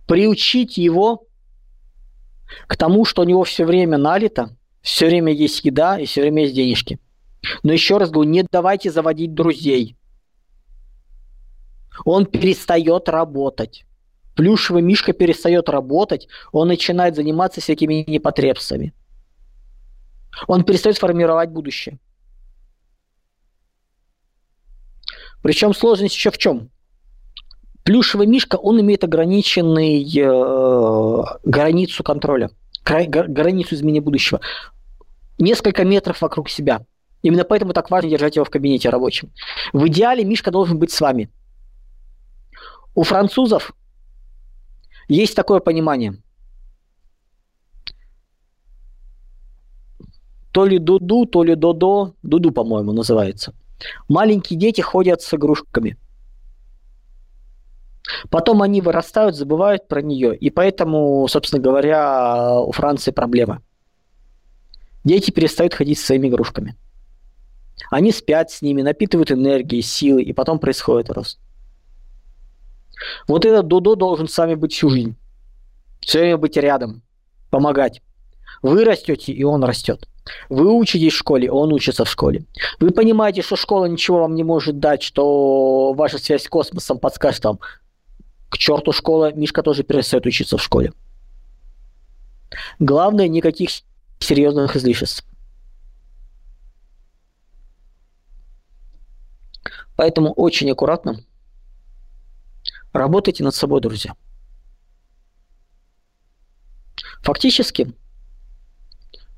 Приучить 0.08 0.78
его 0.78 1.28
к 2.68 2.78
тому, 2.78 3.06
что 3.06 3.22
у 3.22 3.26
него 3.26 3.44
все 3.44 3.66
время 3.66 3.98
налито, 3.98 4.56
все 4.82 5.08
время 5.08 5.34
есть 5.34 5.64
еда 5.64 6.00
и 6.00 6.06
все 6.06 6.22
время 6.22 6.44
есть 6.44 6.56
денежки. 6.56 7.00
Но 7.64 7.74
еще 7.74 7.98
раз 7.98 8.10
говорю, 8.10 8.30
не 8.30 8.46
давайте 8.50 8.92
заводить 8.92 9.34
друзей. 9.34 9.98
Он 12.06 12.26
перестает 12.26 13.10
работать. 13.10 13.86
Плюшевый 14.36 14.82
мишка 14.82 15.14
перестает 15.14 15.70
работать, 15.70 16.28
он 16.52 16.68
начинает 16.68 17.16
заниматься 17.16 17.62
всякими 17.62 18.04
непотребствами. 18.08 18.94
Он 20.48 20.64
перестает 20.64 20.98
формировать 20.98 21.50
будущее. 21.50 22.00
Причем 25.44 25.74
сложность 25.74 26.16
еще 26.16 26.32
в 26.32 26.38
чем? 26.38 26.72
Плюшевый 27.84 28.28
мишка, 28.28 28.56
он 28.56 28.80
имеет 28.80 29.04
ограниченный 29.04 30.04
э, 30.04 31.24
границу 31.44 32.04
контроля, 32.04 32.50
край, 32.84 33.08
границу 33.08 33.76
изменения 33.76 34.02
будущего. 34.02 34.40
Несколько 35.38 35.84
метров 35.84 36.22
вокруг 36.22 36.50
себя. 36.50 36.86
Именно 37.24 37.44
поэтому 37.44 37.74
так 37.74 37.90
важно 37.92 38.10
держать 38.10 38.36
его 38.36 38.46
в 38.46 38.50
кабинете 38.50 38.90
рабочем. 38.90 39.32
В 39.74 39.88
идеале 39.88 40.24
мишка 40.24 40.52
должен 40.52 40.80
быть 40.80 40.92
с 40.92 41.02
вами. 41.02 41.30
У 42.96 43.04
французов 43.04 43.74
есть 45.10 45.36
такое 45.36 45.60
понимание. 45.60 46.22
То 50.52 50.66
ли 50.66 50.78
дуду, 50.78 51.26
то 51.26 51.44
ли 51.44 51.56
додо, 51.56 52.14
дуду, 52.22 52.52
по-моему, 52.52 52.94
называется. 52.94 53.54
Маленькие 54.08 54.58
дети 54.60 54.82
ходят 54.82 55.22
с 55.22 55.34
игрушками. 55.34 55.98
Потом 58.30 58.62
они 58.62 58.82
вырастают, 58.82 59.36
забывают 59.36 59.88
про 59.88 60.02
нее, 60.02 60.36
и 60.36 60.50
поэтому, 60.50 61.28
собственно 61.28 61.62
говоря, 61.62 62.60
у 62.60 62.72
Франции 62.72 63.12
проблема. 63.12 63.62
Дети 65.04 65.32
перестают 65.32 65.74
ходить 65.74 66.00
с 66.00 66.06
своими 66.06 66.28
игрушками. 66.28 66.76
Они 67.90 68.12
спят 68.12 68.52
с 68.52 68.62
ними, 68.62 68.82
напитывают 68.82 69.32
энергией, 69.32 69.82
силой, 69.82 70.24
и 70.24 70.34
потом 70.34 70.60
происходит 70.60 71.10
рост. 71.10 71.40
Вот 73.28 73.46
этот 73.46 73.68
Дудо 73.68 73.96
должен 73.96 74.28
с 74.28 74.38
вами 74.38 74.56
быть 74.56 74.74
всю 74.74 74.90
жизнь. 74.90 75.16
Все 76.02 76.20
время 76.20 76.38
быть 76.38 76.58
рядом, 76.58 77.02
помогать. 77.50 78.02
Вы 78.62 78.86
растете, 78.86 79.32
и 79.34 79.44
он 79.44 79.64
растет. 79.64 80.08
Вы 80.50 80.74
учитесь 80.74 81.14
в 81.14 81.18
школе, 81.18 81.52
он 81.52 81.74
учится 81.74 82.06
в 82.06 82.10
школе. 82.10 82.46
Вы 82.80 82.92
понимаете, 82.92 83.42
что 83.42 83.56
школа 83.56 83.86
ничего 83.86 84.20
вам 84.20 84.36
не 84.36 84.44
может 84.44 84.80
дать, 84.80 85.04
что 85.04 85.94
ваша 85.94 86.18
связь 86.18 86.44
с 86.44 86.50
космосом 86.50 87.00
подскажет 87.00 87.44
вам, 87.44 87.60
к 88.54 88.58
черту 88.60 88.92
школа, 88.92 89.34
Мишка 89.34 89.64
тоже 89.64 89.82
перестает 89.82 90.28
учиться 90.28 90.58
в 90.58 90.62
школе. 90.62 90.94
Главное, 92.78 93.28
никаких 93.28 93.72
серьезных 94.20 94.76
излишеств. 94.76 95.26
Поэтому 99.96 100.32
очень 100.34 100.70
аккуратно 100.70 101.20
работайте 102.92 103.44
над 103.44 103.56
собой, 103.56 103.82
друзья. 103.82 104.16
Фактически, 107.24 107.92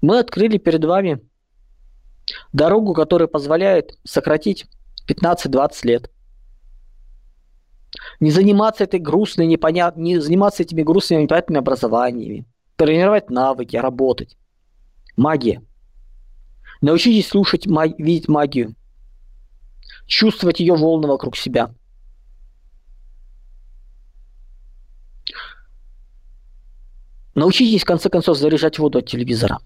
мы 0.01 0.19
открыли 0.19 0.57
перед 0.57 0.83
вами 0.83 1.21
дорогу, 2.51 2.93
которая 2.93 3.29
позволяет 3.29 3.97
сократить 4.03 4.65
15-20 5.07 5.87
лет. 5.87 6.11
Не 8.19 8.31
заниматься 8.31 8.83
этой 8.83 8.99
грустной, 8.99 9.47
непонят... 9.47 9.97
не 9.97 10.19
заниматься 10.19 10.63
этими 10.63 10.83
грустными, 10.83 11.23
непонятными 11.23 11.59
образованиями. 11.59 12.45
Тренировать 12.75 13.29
навыки, 13.29 13.77
работать. 13.77 14.37
Магия. 15.17 15.61
Научитесь 16.81 17.27
слушать, 17.27 17.67
маг... 17.67 17.97
видеть 17.97 18.27
магию. 18.27 18.75
Чувствовать 20.07 20.59
ее 20.59 20.75
волны 20.75 21.07
вокруг 21.07 21.35
себя. 21.35 21.73
Научитесь, 27.33 27.83
в 27.83 27.85
конце 27.85 28.09
концов, 28.09 28.37
заряжать 28.37 28.79
воду 28.79 28.99
от 28.99 29.07
телевизора. 29.07 29.59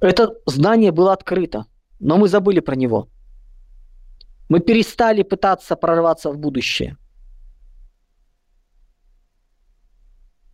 Это 0.00 0.34
знание 0.46 0.92
было 0.92 1.12
открыто, 1.12 1.66
но 1.98 2.16
мы 2.16 2.28
забыли 2.28 2.60
про 2.60 2.76
него. 2.76 3.08
Мы 4.50 4.58
перестали 4.58 5.22
пытаться 5.22 5.76
прорваться 5.76 6.30
в 6.30 6.36
будущее. 6.36 6.96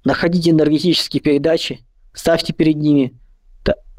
Находите 0.04 0.50
энергетические 0.50 1.22
передачи, 1.22 1.80
ставьте 2.12 2.52
перед 2.52 2.76
ними 2.76 3.18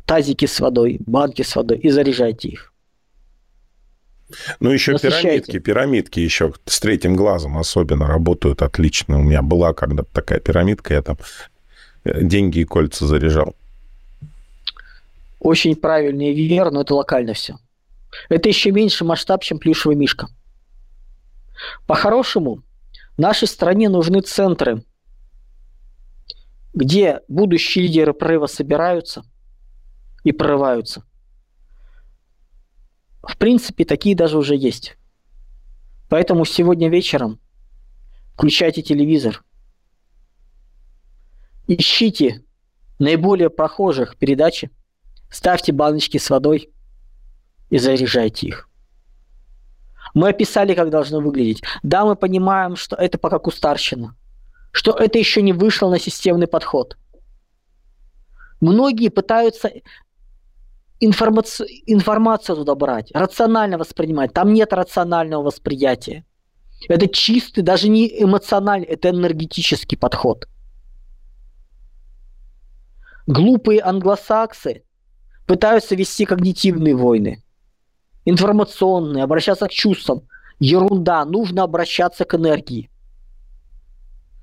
тазики 0.05 0.45
с 0.45 0.59
водой, 0.59 0.99
банки 1.05 1.41
с 1.41 1.55
водой 1.55 1.79
и 1.79 1.89
заряжайте 1.89 2.47
их. 2.47 2.73
Ну, 4.59 4.69
еще 4.69 4.97
пирамидки, 4.99 5.57
пирамидки 5.57 6.19
еще 6.19 6.53
с 6.65 6.79
третьим 6.79 7.15
глазом 7.15 7.57
особенно 7.57 8.07
работают 8.07 8.61
отлично. 8.61 9.19
У 9.19 9.23
меня 9.23 9.41
была 9.41 9.73
когда-то 9.73 10.09
такая 10.13 10.39
пирамидка, 10.39 10.93
я 10.93 11.01
там 11.01 11.17
э, 12.03 12.23
деньги 12.23 12.59
и 12.59 12.65
кольца 12.65 13.07
заряжал. 13.07 13.55
Очень 15.39 15.75
правильный 15.75 16.33
вер, 16.33 16.69
но 16.71 16.81
это 16.81 16.93
локально 16.93 17.33
все. 17.33 17.57
Это 18.29 18.49
еще 18.49 18.71
меньше 18.71 19.05
масштаб, 19.05 19.43
чем 19.43 19.59
плюшевый 19.59 19.95
мишка. 19.95 20.27
По-хорошему, 21.85 22.63
нашей 23.17 23.47
стране 23.47 23.89
нужны 23.89 24.21
центры, 24.21 24.83
где 26.73 27.21
будущие 27.27 27.85
лидеры 27.85 28.13
прорыва 28.13 28.45
собираются 28.45 29.23
и 30.23 30.31
прорываются. 30.31 31.03
В 33.23 33.37
принципе, 33.37 33.83
такие 33.83 34.15
даже 34.15 34.37
уже 34.37 34.55
есть. 34.55 34.97
Поэтому 36.09 36.45
сегодня 36.45 36.89
вечером 36.89 37.39
включайте 38.33 38.81
телевизор, 38.81 39.43
ищите 41.67 42.43
наиболее 42.99 43.49
прохожих 43.49 44.15
передачи, 44.17 44.69
ставьте 45.29 45.73
баночки 45.73 46.17
с 46.17 46.29
водой 46.29 46.71
и 47.69 47.77
заряжайте 47.77 48.47
их. 48.47 48.69
Мы 50.13 50.29
описали, 50.29 50.73
как 50.73 50.89
должно 50.89 51.19
выглядеть. 51.19 51.63
Да, 51.83 52.05
мы 52.05 52.15
понимаем, 52.15 52.75
что 52.75 52.95
это 52.95 53.17
пока 53.17 53.39
кустарщина, 53.39 54.15
что 54.71 54.91
это 54.91 55.19
еще 55.19 55.41
не 55.41 55.53
вышло 55.53 55.89
на 55.89 55.99
системный 55.99 56.47
подход. 56.47 56.97
Многие 58.59 59.09
пытаются 59.09 59.69
информацию, 60.99 61.67
информацию 61.85 62.55
туда 62.55 62.75
брать, 62.75 63.11
рационально 63.13 63.77
воспринимать. 63.77 64.33
Там 64.33 64.53
нет 64.53 64.73
рационального 64.73 65.43
восприятия. 65.43 66.25
Это 66.89 67.07
чистый, 67.07 67.61
даже 67.61 67.89
не 67.89 68.07
эмоциональный, 68.23 68.87
это 68.87 69.09
энергетический 69.09 69.97
подход. 69.97 70.47
Глупые 73.25 73.81
англосаксы 73.81 74.83
пытаются 75.45 75.95
вести 75.95 76.25
когнитивные 76.25 76.95
войны, 76.95 77.43
информационные, 78.27 79.23
обращаться 79.23 79.67
к 79.67 79.71
чувствам. 79.71 80.27
Ерунда, 80.59 81.23
нужно 81.23 81.63
обращаться 81.63 82.25
к 82.25 82.35
энергии, 82.35 82.89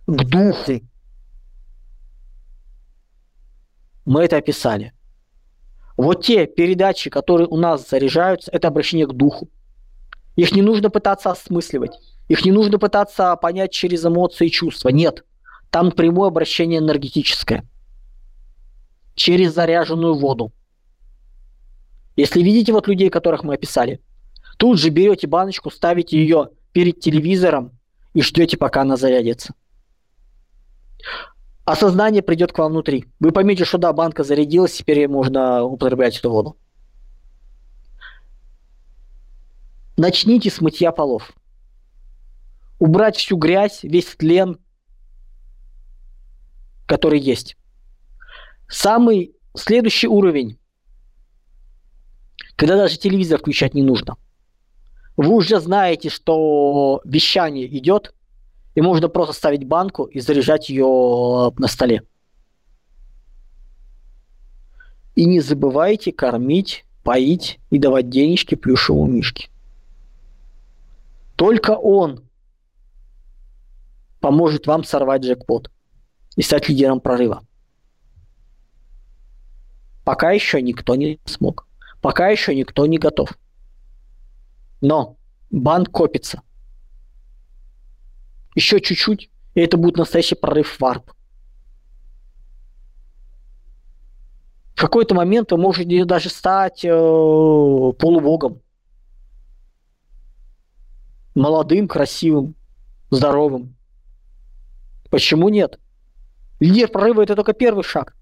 к 0.07 0.25
духу. 0.25 0.81
Мы 4.07 4.23
это 4.23 4.39
описали. 4.39 4.93
Вот 5.97 6.25
те 6.25 6.47
передачи, 6.47 7.11
которые 7.11 7.47
у 7.47 7.57
нас 7.57 7.89
заряжаются, 7.89 8.51
это 8.51 8.69
обращение 8.69 9.07
к 9.07 9.13
духу. 9.13 9.51
Их 10.37 10.53
не 10.53 10.63
нужно 10.63 10.89
пытаться 10.89 11.31
осмысливать. 11.31 11.93
Их 12.29 12.45
не 12.45 12.53
нужно 12.53 12.79
пытаться 12.79 13.37
понять 13.37 13.73
через 13.73 14.05
эмоции 14.05 14.47
и 14.47 14.51
чувства. 14.51 14.89
Нет. 14.89 15.25
Там 15.71 15.93
прямое 15.93 16.29
обращение 16.29 16.81
энергетическое. 16.81 17.65
Через 19.15 19.55
заряженную 19.55 20.15
воду. 20.15 20.53
Если 22.17 22.43
видите 22.43 22.73
вот 22.73 22.87
людей, 22.87 23.11
которых 23.11 23.43
мы 23.45 23.55
описали, 23.55 24.01
тут 24.57 24.79
же 24.79 24.91
берете 24.91 25.27
баночку, 25.27 25.71
ставите 25.71 26.19
ее 26.19 26.51
перед 26.73 27.01
телевизором 27.01 27.79
и 28.13 28.23
ждете, 28.23 28.57
пока 28.57 28.83
она 28.83 28.97
зарядится 28.97 29.55
осознание 31.65 32.23
придет 32.23 32.53
к 32.53 32.59
вам 32.59 32.73
внутри. 32.73 33.07
Вы 33.21 33.33
поймете, 33.33 33.65
что 33.65 33.79
да, 33.79 33.93
банка 33.93 34.23
зарядилась, 34.25 34.73
теперь 34.73 35.09
можно 35.09 35.63
употреблять 35.65 36.19
эту 36.19 36.31
воду. 36.31 36.57
Начните 39.97 40.51
с 40.51 40.61
мытья 40.61 40.93
полов. 40.93 41.33
Убрать 42.79 43.17
всю 43.17 43.37
грязь, 43.37 43.81
весь 43.83 44.07
тлен, 44.17 44.59
который 46.87 47.21
есть. 47.21 47.57
Самый 48.69 49.35
следующий 49.57 50.09
уровень, 50.09 50.59
когда 52.57 52.77
даже 52.77 52.99
телевизор 52.99 53.39
включать 53.39 53.75
не 53.75 53.83
нужно. 53.83 54.17
Вы 55.17 55.29
уже 55.29 55.61
знаете, 55.61 56.09
что 56.09 57.01
вещание 57.05 57.67
идет– 57.79 58.15
и 58.75 58.81
можно 58.81 59.09
просто 59.09 59.35
ставить 59.35 59.67
банку 59.67 60.05
и 60.05 60.21
заряжать 60.21 60.69
ее 60.69 61.53
на 61.57 61.69
столе. 61.69 62.03
И 65.15 65.27
не 65.27 65.41
забывайте 65.41 66.13
кормить, 66.13 66.85
поить 67.05 67.61
и 67.71 67.79
давать 67.79 68.11
денежки 68.11 68.57
плюшевому 68.57 69.07
мишке. 69.07 69.49
Только 71.37 71.73
он 71.73 72.25
поможет 74.21 74.67
вам 74.67 74.83
сорвать 74.83 75.23
джекпот 75.23 75.71
и 76.37 76.43
стать 76.43 76.69
лидером 76.69 77.01
прорыва. 77.01 77.47
Пока 80.05 80.33
еще 80.33 80.61
никто 80.61 80.97
не 80.97 81.21
смог. 81.25 81.67
Пока 82.05 82.29
еще 82.29 82.55
никто 82.55 82.85
не 82.85 82.99
готов. 82.99 83.31
Но 84.83 85.17
банк 85.51 85.91
копится. 85.91 86.43
Еще 88.55 88.79
чуть-чуть, 88.83 89.31
и 89.55 89.61
это 89.63 89.79
будет 89.79 89.97
настоящий 89.97 90.35
прорыв 90.35 90.79
варп. 90.81 91.13
В 94.75 94.81
какой-то 94.83 95.15
момент 95.15 95.51
вы 95.51 95.57
можете 95.57 96.05
даже 96.05 96.29
стать 96.29 96.85
э, 96.85 96.91
полубогом. 96.91 98.61
Молодым, 101.35 101.89
красивым, 101.89 102.55
здоровым. 103.11 103.77
Почему 105.09 105.49
нет? 105.49 105.81
Лидер 106.61 106.89
прорыва 106.89 107.23
это 107.23 107.35
только 107.35 107.55
первый 107.55 107.83
шаг. 107.83 108.15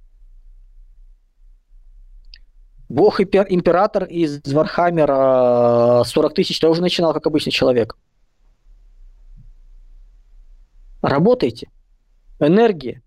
Бог 2.92 3.20
император 3.20 4.04
из 4.04 4.42
Вархаммера 4.44 6.02
40 6.04 6.34
тысяч 6.34 6.60
тоже 6.60 6.82
начинал 6.82 7.14
как 7.14 7.26
обычный 7.26 7.50
человек. 7.50 7.96
Работайте. 11.00 11.70
Энергия. 12.38 13.02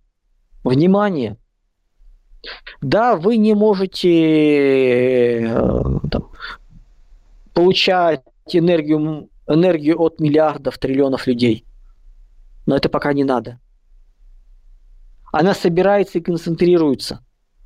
Внимание. 0.64 1.38
Да, 2.82 3.16
вы 3.16 3.38
не 3.38 3.54
можете 3.54 5.42
э, 5.42 6.00
там, 6.10 6.32
получать 7.54 8.24
энергию, 8.52 9.30
энергию 9.46 10.02
от 10.02 10.20
миллиардов, 10.20 10.80
триллионов 10.80 11.28
людей. 11.28 11.64
Но 12.66 12.76
это 12.76 12.90
пока 12.90 13.14
не 13.14 13.24
надо. 13.24 13.60
Она 15.32 15.54
собирается 15.54 16.18
и 16.18 16.22
концентрируется, 16.22 17.24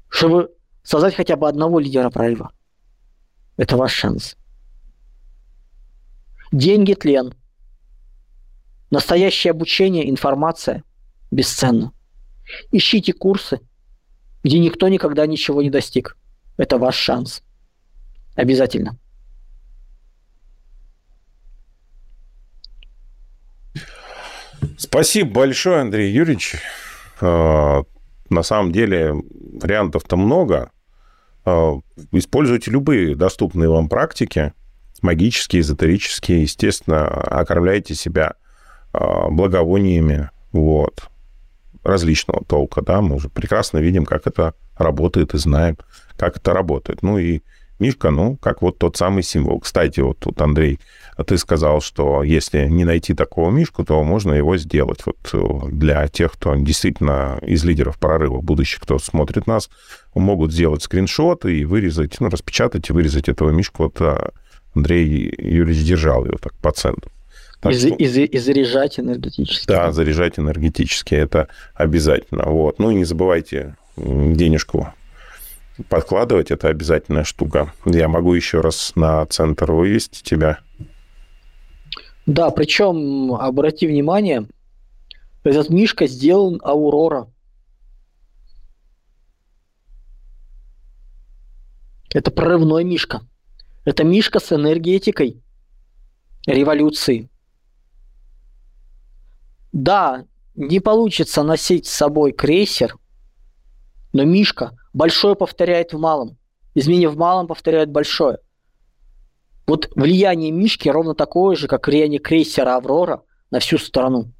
чтобы 0.10 0.54
создать 0.90 1.14
хотя 1.14 1.36
бы 1.36 1.48
одного 1.48 1.80
лидера 1.80 2.10
прорыва. 2.10 2.52
Это 3.58 3.78
ваш 3.78 3.94
шанс. 3.94 4.36
Деньги– 6.52 6.94
тлен. 6.96 7.36
Настоящее 8.90 9.52
обучение, 9.52 10.10
информация 10.10 10.84
бесценна. 11.30 11.92
Ищите 12.72 13.14
курсы, 13.14 13.60
где 14.44 14.58
никто 14.58 14.88
никогда 14.88 15.28
ничего 15.28 15.62
не 15.62 15.70
достиг. 15.70 16.18
Это 16.58 16.80
ваш 16.80 16.96
шанс. 16.96 17.44
Обязательно. 18.34 18.98
Спасибо 24.80 25.30
большое, 25.30 25.82
Андрей 25.82 26.12
Юрьевич. 26.12 26.56
А, 27.22 27.84
на 28.32 28.42
самом 28.42 28.72
деле 28.72 29.14
вариантов-то 29.14 30.18
много. 30.18 30.72
А, 31.50 31.80
используйте 32.12 32.72
любые 32.72 33.16
доступные 33.16 33.70
вам 33.70 33.90
практики, 33.90 34.54
магические, 35.02 35.62
эзотерические, 35.62 36.44
естественно, 36.44 37.08
окормляйте 37.08 37.96
себя 37.96 38.34
а, 38.94 39.30
благовониями, 39.30 40.30
вот, 40.52 41.10
различного 41.84 42.44
толка, 42.46 42.82
да, 42.82 43.02
мы 43.02 43.16
уже 43.16 43.30
прекрасно 43.30 43.80
видим, 43.80 44.06
как 44.06 44.28
это 44.28 44.54
работает 44.78 45.34
и 45.34 45.38
знаем, 45.38 45.78
как 46.18 46.38
это 46.38 46.54
работает. 46.54 47.02
Ну 47.02 47.18
и 47.18 47.42
Мишка, 47.80 48.12
ну, 48.12 48.36
как 48.36 48.62
вот 48.62 48.78
тот 48.78 48.98
самый 48.98 49.24
символ. 49.24 49.60
Кстати, 49.60 50.02
вот 50.02 50.20
тут, 50.20 50.42
Андрей, 50.42 50.80
ты 51.24 51.38
сказал, 51.38 51.82
что 51.82 52.24
если 52.24 52.66
не 52.68 52.86
найти 52.86 53.14
такого 53.14 53.52
Мишку, 53.52 53.84
то 53.84 54.02
можно 54.04 54.34
его 54.34 54.58
сделать. 54.58 55.06
Вот 55.06 55.18
э, 55.34 55.70
для 55.72 56.08
тех, 56.08 56.34
кто 56.34 56.56
действительно 56.56 57.40
из 57.42 57.64
лидеров 57.64 57.98
прорыва, 57.98 58.42
будущих, 58.42 58.82
кто 58.82 59.00
смотрит 59.00 59.48
нас, 59.48 59.70
могут 60.16 60.54
сделать 60.54 60.84
скриншот 60.84 61.46
и 61.46 61.66
вырезать, 61.66 62.20
ну, 62.20 62.30
распечатать 62.30 62.90
и 62.90 62.94
вырезать 62.94 63.28
этого 63.28 63.50
Мишку. 63.50 63.84
Вот 63.84 64.02
а, 64.02 64.32
Андрей 64.74 65.34
Юрьевич 65.38 65.86
держал 65.86 66.26
его 66.26 66.38
так 66.38 66.54
по 66.56 66.72
центру. 66.72 67.12
Так 67.62 67.74
и, 67.74 67.78
что... 67.78 67.90
и, 67.90 68.06
и 68.06 68.38
заряжать 68.38 69.00
энергетически. 69.00 69.68
Да, 69.68 69.92
заряжать 69.92 70.40
энергетически, 70.40 71.16
это 71.16 71.50
обязательно. 71.74 72.46
Вот. 72.46 72.80
Ну 72.80 72.92
и 72.92 72.96
не 72.96 73.04
забывайте 73.04 73.76
денежку 73.98 74.94
подкладывать, 75.90 76.52
это 76.52 76.68
обязательная 76.68 77.24
штука. 77.24 77.74
Я 77.86 78.08
могу 78.08 78.34
еще 78.34 78.62
раз 78.62 78.94
на 78.96 79.26
центр 79.26 79.72
вывести 79.72 80.24
тебя. 80.24 80.60
Да, 82.30 82.52
причем, 82.52 83.34
обрати 83.34 83.88
внимание, 83.88 84.48
этот 85.44 85.72
мишка 85.72 86.06
сделан 86.06 86.62
Аурора. 86.64 87.28
Это 92.14 92.30
прорывной 92.30 92.84
мишка. 92.84 93.22
Это 93.84 94.04
мишка 94.04 94.40
с 94.40 94.52
энергетикой 94.52 95.42
революции. 96.46 97.32
Да, 99.72 100.28
не 100.54 100.80
получится 100.80 101.42
носить 101.42 101.88
с 101.88 101.94
собой 101.94 102.32
крейсер, 102.32 102.96
но 104.14 104.24
мишка 104.24 104.78
большое 104.94 105.36
повторяет 105.36 105.94
в 105.94 105.98
малом. 105.98 106.38
Изменение 106.76 107.10
в 107.10 107.18
малом 107.18 107.48
повторяет 107.48 107.90
большое. 107.90 108.38
Вот 109.70 109.92
влияние 109.96 110.50
Мишки 110.50 110.90
ровно 110.90 111.14
такое 111.14 111.56
же, 111.56 111.68
как 111.68 111.86
влияние 111.86 112.20
крейсера 112.20 112.76
Аврора 112.76 113.22
на 113.52 113.60
всю 113.60 113.78
страну. 113.78 114.34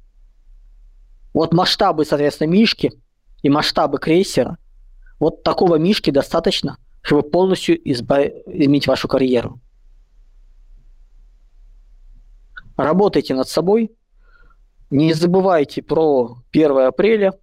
Вот 1.32 1.54
масштабы, 1.54 2.04
соответственно, 2.04 2.48
Мишки 2.48 3.00
и 3.40 3.48
масштабы 3.48 3.98
крейсера, 3.98 4.58
вот 5.20 5.44
такого 5.44 5.76
Мишки 5.76 6.10
достаточно, 6.10 6.78
чтобы 7.00 7.22
полностью 7.22 7.78
избав... 7.88 8.26
изменить 8.46 8.88
вашу 8.88 9.06
карьеру. 9.06 9.60
Работайте 12.76 13.32
над 13.34 13.48
собой. 13.48 13.92
Не 14.90 15.12
забывайте 15.12 15.80
про 15.80 16.38
1 16.50 16.76
апреля– 16.76 17.34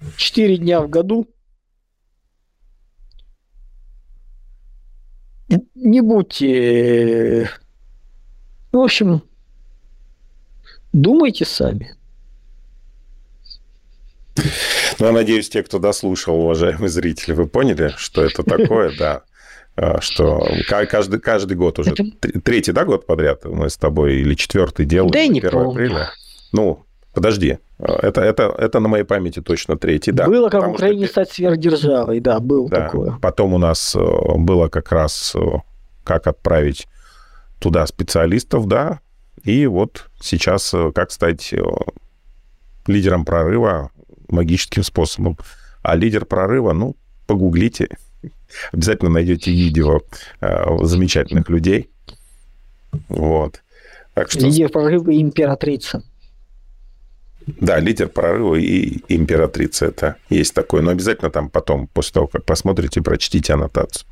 364 0.00 0.56
дня 0.58 0.80
в 0.80 0.88
году. 0.88 1.26
Не 5.74 6.00
будьте... 6.00 7.50
Ну, 8.70 8.80
в 8.80 8.84
общем, 8.84 9.22
думайте 10.92 11.44
сами. 11.44 11.96
Ну, 14.98 15.06
я 15.06 15.12
надеюсь, 15.12 15.48
те, 15.48 15.62
кто 15.62 15.78
дослушал, 15.78 16.40
уважаемые 16.40 16.88
зрители, 16.88 17.32
вы 17.32 17.46
поняли, 17.46 17.94
что 17.96 18.22
это 18.22 18.42
такое, 18.42 18.92
да. 18.96 19.22
А, 19.74 20.00
что 20.00 20.44
каждый, 20.68 21.20
каждый 21.20 21.56
год 21.56 21.78
уже, 21.78 21.94
третий, 22.44 22.72
да, 22.72 22.84
год 22.84 23.06
подряд 23.06 23.44
мы 23.44 23.70
с 23.70 23.76
тобой, 23.76 24.16
или 24.16 24.34
четвертый 24.34 24.86
делаем 24.86 25.12
да 25.12 25.20
1 25.20 25.46
апреля. 25.46 26.10
Ну, 26.52 26.84
Подожди, 27.18 27.58
это, 27.80 28.20
это, 28.20 28.54
это 28.56 28.78
на 28.78 28.86
моей 28.86 29.02
памяти 29.02 29.42
точно 29.42 29.76
третий, 29.76 30.12
да. 30.12 30.28
Было 30.28 30.50
как 30.50 30.68
Украине 30.68 31.06
что... 31.06 31.14
стать 31.14 31.32
сверхдержавой, 31.32 32.20
да, 32.20 32.38
было 32.38 32.68
да. 32.68 32.84
такое. 32.84 33.18
Потом 33.20 33.54
у 33.54 33.58
нас 33.58 33.96
э, 33.96 34.00
было 34.36 34.68
как 34.68 34.92
раз 34.92 35.34
э, 35.34 35.40
как 36.04 36.28
отправить 36.28 36.86
туда 37.58 37.84
специалистов, 37.88 38.68
да, 38.68 39.00
и 39.42 39.66
вот 39.66 40.08
сейчас 40.20 40.72
э, 40.72 40.92
как 40.94 41.10
стать 41.10 41.52
лидером 42.86 43.24
прорыва 43.24 43.90
магическим 44.28 44.84
способом. 44.84 45.36
А 45.82 45.96
лидер 45.96 46.24
прорыва, 46.24 46.72
ну, 46.72 46.94
погуглите, 47.26 47.88
обязательно 48.72 49.10
найдете 49.10 49.50
видео 49.50 50.02
замечательных 50.82 51.48
людей. 51.48 51.90
Вот. 53.08 53.60
Так 54.14 54.30
что... 54.30 54.38
Лидер 54.38 54.68
прорыва 54.68 55.20
императрица. 55.20 56.04
Да, 57.60 57.78
лидер 57.80 58.08
прорыва 58.08 58.56
и 58.56 58.98
императрица. 59.08 59.86
Это 59.86 60.16
есть 60.28 60.54
такое. 60.54 60.82
Но 60.82 60.90
обязательно 60.90 61.30
там 61.30 61.48
потом, 61.48 61.86
после 61.86 62.12
того, 62.12 62.26
как 62.26 62.44
посмотрите, 62.44 63.00
прочтите 63.00 63.54
аннотацию. 63.54 64.06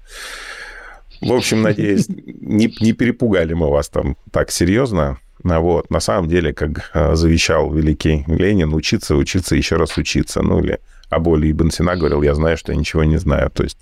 В 1.20 1.32
общем, 1.32 1.62
надеюсь, 1.62 2.08
не, 2.08 2.74
не 2.80 2.92
перепугали 2.92 3.54
мы 3.54 3.70
вас 3.70 3.88
там 3.88 4.16
так 4.30 4.50
серьезно. 4.50 5.18
А 5.44 5.60
вот, 5.60 5.90
на 5.90 6.00
самом 6.00 6.28
деле, 6.28 6.52
как 6.52 6.90
а, 6.92 7.14
завещал 7.14 7.72
великий 7.72 8.24
Ленин, 8.26 8.74
учиться, 8.74 9.14
учиться, 9.14 9.54
еще 9.54 9.76
раз 9.76 9.96
учиться. 9.96 10.42
Ну, 10.42 10.60
или 10.60 10.80
Аболи 11.08 11.50
Ибн 11.50 11.70
Сина 11.70 11.96
говорил, 11.96 12.22
я 12.22 12.34
знаю, 12.34 12.56
что 12.56 12.72
я 12.72 12.78
ничего 12.78 13.04
не 13.04 13.18
знаю. 13.18 13.50
То 13.50 13.62
есть, 13.62 13.78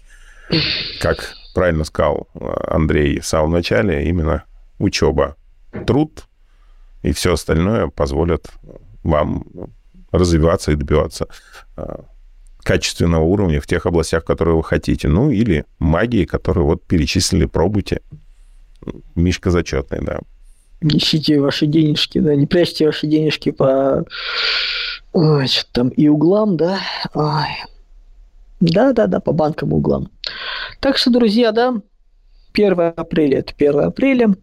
как 1.00 1.34
правильно 1.54 1.84
сказал 1.84 2.28
а, 2.34 2.74
Андрей 2.74 3.20
в 3.20 3.26
самом 3.26 3.52
начале, 3.52 4.08
именно 4.08 4.44
учеба, 4.78 5.36
труд 5.86 6.24
и 7.02 7.12
все 7.12 7.34
остальное 7.34 7.88
позволят 7.88 8.50
вам 9.04 9.44
развиваться 10.10 10.72
и 10.72 10.76
добиваться 10.76 11.28
качественного 12.64 13.24
уровня 13.24 13.60
в 13.60 13.66
тех 13.66 13.86
областях, 13.86 14.24
которые 14.24 14.56
вы 14.56 14.64
хотите. 14.64 15.06
Ну, 15.08 15.30
или 15.30 15.64
магии, 15.78 16.24
которые 16.24 16.64
вот 16.64 16.84
перечислили, 16.84 17.44
пробуйте. 17.44 18.00
Мишка 19.14 19.50
зачетный, 19.50 20.00
да. 20.00 20.20
Ищите 20.80 21.40
ваши 21.40 21.66
денежки, 21.66 22.18
да, 22.18 22.34
не 22.34 22.46
прячьте 22.46 22.86
ваши 22.86 23.06
денежки 23.06 23.50
по 23.50 24.04
Ой, 25.14 25.46
там 25.70 25.90
и 25.90 26.08
углам, 26.08 26.56
да? 26.56 26.80
Ой. 27.14 27.46
Да-да-да, 28.58 29.20
по 29.20 29.32
банкам 29.32 29.72
углам. 29.72 30.10
Так 30.80 30.98
что, 30.98 31.10
друзья, 31.10 31.52
да, 31.52 31.80
1 32.52 32.94
апреля 32.96 33.38
это 33.38 33.54
1 33.56 33.80
апреля. 33.80 34.34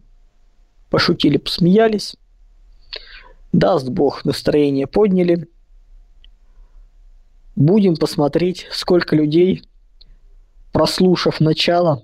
Пошутили, 0.88 1.36
посмеялись. 1.36 2.16
Даст 3.52 3.88
Бог, 3.88 4.24
настроение 4.24 4.86
подняли. 4.86 5.48
Будем 7.54 7.96
посмотреть, 7.96 8.66
сколько 8.72 9.14
людей, 9.14 9.62
прослушав 10.72 11.40
начало 11.40 12.02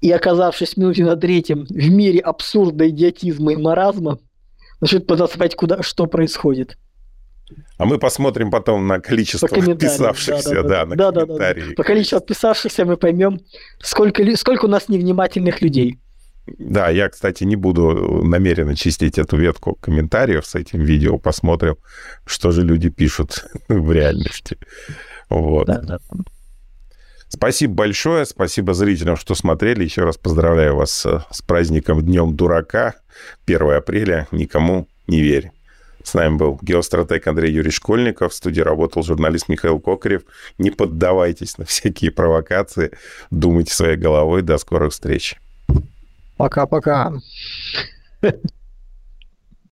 и 0.00 0.10
оказавшись 0.10 0.74
в 0.74 0.76
минуте 0.78 1.04
на 1.04 1.16
третьем 1.16 1.64
в 1.64 1.90
мире 1.90 2.18
абсурда, 2.18 2.88
идиотизма 2.88 3.52
и 3.52 3.56
маразма, 3.56 4.18
начнут 4.80 5.06
понять, 5.06 5.54
куда, 5.54 5.82
что 5.82 6.06
происходит. 6.06 6.76
А 7.78 7.84
мы 7.84 7.98
посмотрим 7.98 8.50
потом 8.50 8.86
на 8.88 8.98
количество 8.98 9.46
подписавшихся, 9.46 10.62
да, 10.62 10.84
да, 10.84 10.84
да, 10.84 10.86
на 10.86 10.96
да, 10.96 11.20
комментарии. 11.20 11.60
Да, 11.60 11.66
да, 11.66 11.70
да. 11.70 11.76
По 11.76 11.84
количеству 11.84 12.18
подписавшихся 12.18 12.84
мы 12.84 12.96
поймем, 12.96 13.40
сколько, 13.80 14.24
сколько 14.36 14.64
у 14.64 14.68
нас 14.68 14.88
невнимательных 14.88 15.62
людей. 15.62 16.00
Да, 16.46 16.88
я, 16.90 17.08
кстати, 17.08 17.44
не 17.44 17.54
буду 17.54 18.24
намеренно 18.24 18.74
чистить 18.74 19.18
эту 19.18 19.36
ветку 19.36 19.76
комментариев 19.80 20.44
с 20.44 20.54
этим 20.54 20.80
видео. 20.80 21.18
Посмотрим, 21.18 21.76
что 22.26 22.50
же 22.50 22.62
люди 22.62 22.90
пишут 22.90 23.44
в 23.68 23.92
реальности. 23.92 24.58
Вот. 25.28 25.66
Да, 25.66 25.80
да. 25.80 25.98
Спасибо 27.28 27.74
большое, 27.74 28.26
спасибо 28.26 28.74
зрителям, 28.74 29.16
что 29.16 29.34
смотрели. 29.34 29.84
Еще 29.84 30.02
раз 30.02 30.18
поздравляю 30.18 30.76
вас 30.76 31.06
с 31.06 31.42
праздником 31.42 32.02
Днем 32.02 32.36
Дурака. 32.36 32.94
1 33.46 33.70
апреля. 33.70 34.26
Никому 34.32 34.88
не 35.06 35.22
верь. 35.22 35.50
С 36.02 36.14
нами 36.14 36.36
был 36.36 36.58
геостратег 36.60 37.26
Андрей 37.26 37.52
Юрьевич 37.52 37.76
Школьников. 37.76 38.32
В 38.32 38.36
студии 38.36 38.60
работал 38.60 39.02
журналист 39.02 39.48
Михаил 39.48 39.80
Кокарев. 39.80 40.22
Не 40.58 40.70
поддавайтесь 40.70 41.56
на 41.58 41.64
всякие 41.64 42.10
провокации. 42.10 42.90
Думайте 43.30 43.72
своей 43.72 43.96
головой. 43.96 44.42
До 44.42 44.58
скорых 44.58 44.92
встреч. 44.92 45.36
Пока-пока. 46.36 47.12